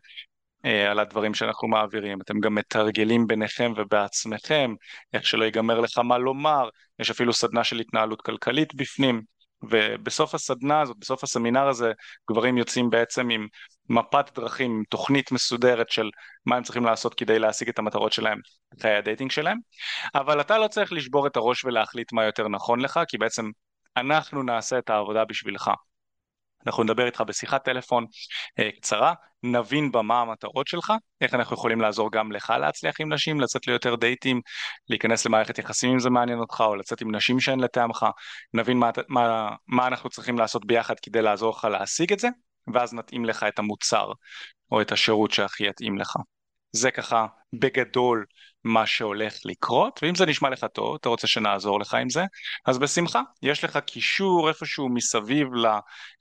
על 0.66 0.98
הדברים 0.98 1.34
שאנחנו 1.34 1.68
מעבירים, 1.68 2.20
אתם 2.20 2.40
גם 2.40 2.54
מתרגלים 2.54 3.26
ביניכם 3.26 3.72
ובעצמכם, 3.76 4.74
איך 5.12 5.26
שלא 5.26 5.44
ייגמר 5.44 5.80
לך 5.80 5.98
מה 5.98 6.18
לומר, 6.18 6.68
יש 6.98 7.10
אפילו 7.10 7.32
סדנה 7.32 7.64
של 7.64 7.78
התנהלות 7.78 8.22
כלכלית 8.22 8.74
בפנים, 8.74 9.22
ובסוף 9.62 10.34
הסדנה 10.34 10.80
הזאת, 10.80 10.96
בסוף 10.98 11.24
הסמינר 11.24 11.68
הזה, 11.68 11.92
גברים 12.30 12.58
יוצאים 12.58 12.90
בעצם 12.90 13.30
עם 13.30 13.46
מפת 13.88 14.30
דרכים, 14.34 14.70
עם 14.70 14.82
תוכנית 14.88 15.32
מסודרת 15.32 15.90
של 15.90 16.10
מה 16.46 16.56
הם 16.56 16.62
צריכים 16.62 16.84
לעשות 16.84 17.14
כדי 17.14 17.38
להשיג 17.38 17.68
את 17.68 17.78
המטרות 17.78 18.12
שלהם, 18.12 18.38
חיי 18.82 18.96
ה 18.96 19.01
dating 19.01 19.30
שלהם, 19.30 19.58
אבל 20.14 20.40
אתה 20.40 20.58
לא 20.58 20.68
צריך 20.68 20.92
לשבור 20.92 21.26
את 21.26 21.36
הראש 21.36 21.64
ולהחליט 21.64 22.12
מה 22.12 22.24
יותר 22.24 22.48
נכון 22.48 22.80
לך, 22.80 23.00
כי 23.08 23.18
בעצם 23.18 23.50
אנחנו 23.96 24.42
נעשה 24.42 24.78
את 24.78 24.90
העבודה 24.90 25.24
בשבילך. 25.24 25.70
אנחנו 26.66 26.84
נדבר 26.84 27.06
איתך 27.06 27.20
בשיחת 27.20 27.64
טלפון 27.64 28.06
אה, 28.58 28.70
קצרה, 28.70 29.14
נבין 29.42 29.92
בה 29.92 30.02
מה 30.02 30.20
המטרות 30.20 30.66
שלך, 30.66 30.92
איך 31.20 31.34
אנחנו 31.34 31.54
יכולים 31.54 31.80
לעזור 31.80 32.12
גם 32.12 32.32
לך 32.32 32.54
להצליח 32.60 32.94
עם 33.00 33.12
נשים, 33.12 33.40
לצאת 33.40 33.66
ליותר 33.66 33.96
דייטים, 33.96 34.40
להיכנס 34.88 35.26
למערכת 35.26 35.58
יחסים 35.58 35.92
אם 35.92 35.98
זה 35.98 36.10
מעניין 36.10 36.38
אותך, 36.38 36.60
או 36.66 36.76
לצאת 36.76 37.00
עם 37.00 37.14
נשים 37.14 37.40
שהן 37.40 37.60
לטעמך, 37.60 38.06
נבין 38.54 38.78
מה, 38.78 38.90
מה, 39.08 39.50
מה 39.66 39.86
אנחנו 39.86 40.10
צריכים 40.10 40.38
לעשות 40.38 40.66
ביחד 40.66 41.00
כדי 41.00 41.22
לעזור 41.22 41.50
לך 41.56 41.64
להשיג 41.64 42.12
את 42.12 42.18
זה, 42.18 42.28
ואז 42.74 42.94
נתאים 42.94 43.24
לך 43.24 43.42
את 43.48 43.58
המוצר 43.58 44.12
או 44.72 44.80
את 44.80 44.92
השירות 44.92 45.30
שהכי 45.30 45.68
יתאים 45.68 45.98
לך. 45.98 46.16
זה 46.76 46.90
ככה 46.90 47.26
בגדול 47.52 48.24
מה 48.64 48.86
שהולך 48.86 49.34
לקרות, 49.44 50.00
ואם 50.02 50.14
זה 50.14 50.26
נשמע 50.26 50.50
לך 50.50 50.66
טוב, 50.72 50.96
אתה 51.00 51.08
רוצה 51.08 51.26
שנעזור 51.26 51.80
לך 51.80 51.94
עם 51.94 52.10
זה, 52.10 52.24
אז 52.66 52.78
בשמחה, 52.78 53.20
יש 53.42 53.64
לך 53.64 53.78
קישור 53.78 54.48
איפשהו 54.48 54.88
מסביב 54.88 55.48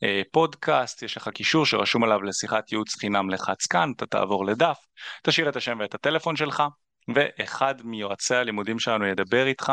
לפודקאסט, 0.01 1.03
יש 1.03 1.17
לך 1.17 1.29
קישור 1.29 1.65
שרשום 1.65 2.03
עליו 2.03 2.21
לשיחת 2.21 2.71
ייעוץ 2.71 2.95
חינם 2.95 3.29
לחץ 3.29 3.65
כאן, 3.65 3.91
אתה 3.95 4.05
תעבור 4.05 4.45
לדף, 4.45 4.77
תשאיר 5.23 5.49
את 5.49 5.55
השם 5.55 5.77
ואת 5.79 5.95
הטלפון 5.95 6.35
שלך, 6.35 6.63
ואחד 7.15 7.75
מיועצי 7.83 8.35
הלימודים 8.35 8.79
שלנו 8.79 9.05
ידבר 9.05 9.47
איתך 9.47 9.71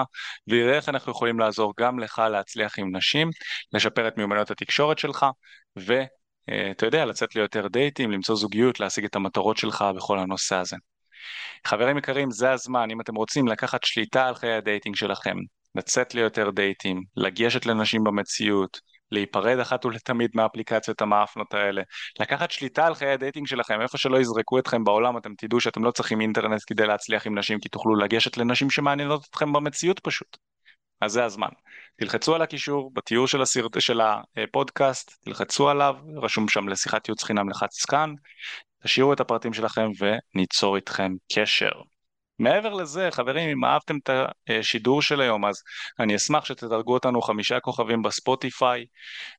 ונראה 0.48 0.76
איך 0.76 0.88
אנחנו 0.88 1.12
יכולים 1.12 1.38
לעזור 1.38 1.72
גם 1.80 1.98
לך 1.98 2.22
להצליח 2.30 2.78
עם 2.78 2.96
נשים, 2.96 3.30
לשפר 3.72 4.08
את 4.08 4.16
מיומנויות 4.16 4.50
התקשורת 4.50 4.98
שלך 4.98 5.26
אתה 6.70 6.86
יודע, 6.86 7.04
לצאת 7.04 7.34
ליותר 7.34 7.68
דייטים, 7.68 8.10
למצוא 8.10 8.36
זוגיות, 8.36 8.80
להשיג 8.80 9.04
את 9.04 9.16
המטרות 9.16 9.56
שלך 9.56 9.84
בכל 9.96 10.18
הנושא 10.18 10.56
הזה. 10.56 10.76
חברים 11.66 11.98
יקרים, 11.98 12.30
זה 12.30 12.52
הזמן, 12.52 12.90
אם 12.90 13.00
אתם 13.00 13.14
רוצים 13.14 13.48
לקחת 13.48 13.84
שליטה 13.84 14.28
על 14.28 14.34
חיי 14.34 14.54
ה 14.54 14.60
dating 14.60 14.96
שלכם, 14.96 15.36
לצאת 15.74 16.14
ליותר 16.14 16.50
דייטים, 16.50 17.02
לגשת 17.16 17.66
לנשים 17.66 18.04
במציאות, 18.04 18.80
להיפרד 19.12 19.58
אחת 19.58 19.84
ולתמיד 19.84 20.30
מהאפליקציות 20.34 21.02
המעפנות 21.02 21.54
האלה, 21.54 21.82
לקחת 22.20 22.50
שליטה 22.50 22.86
על 22.86 22.94
חיי 22.94 23.12
ה 23.12 23.17
dating 23.17 23.46
שלכם, 23.46 23.80
איפה 23.80 23.98
שלא 23.98 24.20
יזרקו 24.20 24.58
אתכם 24.58 24.84
בעולם 24.84 25.16
אתם 25.16 25.34
תדעו 25.38 25.60
שאתם 25.60 25.84
לא 25.84 25.90
צריכים 25.90 26.20
אינטרנט 26.20 26.60
כדי 26.66 26.86
להצליח 26.86 27.26
עם 27.26 27.38
נשים 27.38 27.60
כי 27.60 27.68
תוכלו 27.68 27.96
לגשת 27.96 28.36
לנשים 28.36 28.70
שמעניינות 28.70 29.26
אתכם 29.30 29.52
במציאות 29.52 30.00
פשוט. 30.00 30.36
אז 31.02 31.12
זה 31.12 31.24
הזמן. 31.24 31.48
תלחצו 31.96 32.34
על 32.34 32.42
הקישור 32.42 32.90
בתיאור 32.94 33.26
של, 33.28 33.42
הסרט, 33.42 33.80
של 33.80 34.00
הפודקאסט, 34.00 35.24
תלחצו 35.24 35.68
עליו, 35.68 35.96
רשום 36.16 36.48
שם 36.48 36.68
לשיחת 36.68 37.08
ייעוץ 37.08 37.22
חינם 37.22 37.50
לחץ 37.50 37.84
כאן, 37.84 38.14
תשאירו 38.84 39.12
את 39.12 39.20
הפרטים 39.20 39.52
שלכם 39.52 39.90
וניצור 39.98 40.76
איתכם 40.76 41.12
קשר. 41.32 41.72
מעבר 42.42 42.74
לזה, 42.74 43.08
חברים, 43.10 43.50
אם 43.50 43.64
אהבתם 43.64 43.98
את 43.98 44.10
השידור 44.48 45.02
של 45.02 45.20
היום, 45.20 45.44
אז 45.44 45.62
אני 46.00 46.16
אשמח 46.16 46.44
שתדרגו 46.44 46.94
אותנו 46.94 47.22
חמישה 47.22 47.60
כוכבים 47.60 48.02
בספוטיפיי, 48.02 48.86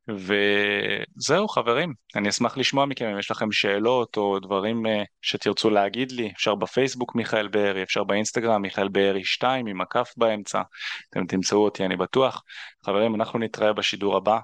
וזהו 0.07 1.47
חברים, 1.47 1.93
אני 2.15 2.29
אשמח 2.29 2.57
לשמוע 2.57 2.85
מכם 2.85 3.05
אם 3.05 3.19
יש 3.19 3.31
לכם 3.31 3.51
שאלות 3.51 4.17
או 4.17 4.39
דברים 4.39 4.85
אה, 4.85 5.03
שתרצו 5.21 5.69
להגיד 5.69 6.11
לי, 6.11 6.31
אפשר 6.35 6.55
בפייסבוק 6.55 7.15
מיכאל 7.15 7.47
בארי, 7.47 7.83
אפשר 7.83 8.03
באינסטגרם 8.03 8.61
מיכאל 8.61 8.87
בארי 8.87 9.23
2 9.23 9.67
עם 9.67 9.81
הכף 9.81 10.13
באמצע, 10.17 10.61
אתם 11.09 11.25
תמצאו 11.25 11.63
אותי 11.63 11.85
אני 11.85 11.95
בטוח. 11.95 12.43
חברים, 12.85 13.15
אנחנו 13.15 13.39
נתראה 13.39 13.73
בשידור 13.73 14.17
הבא, 14.17 14.39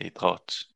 להתראות. 0.00 0.73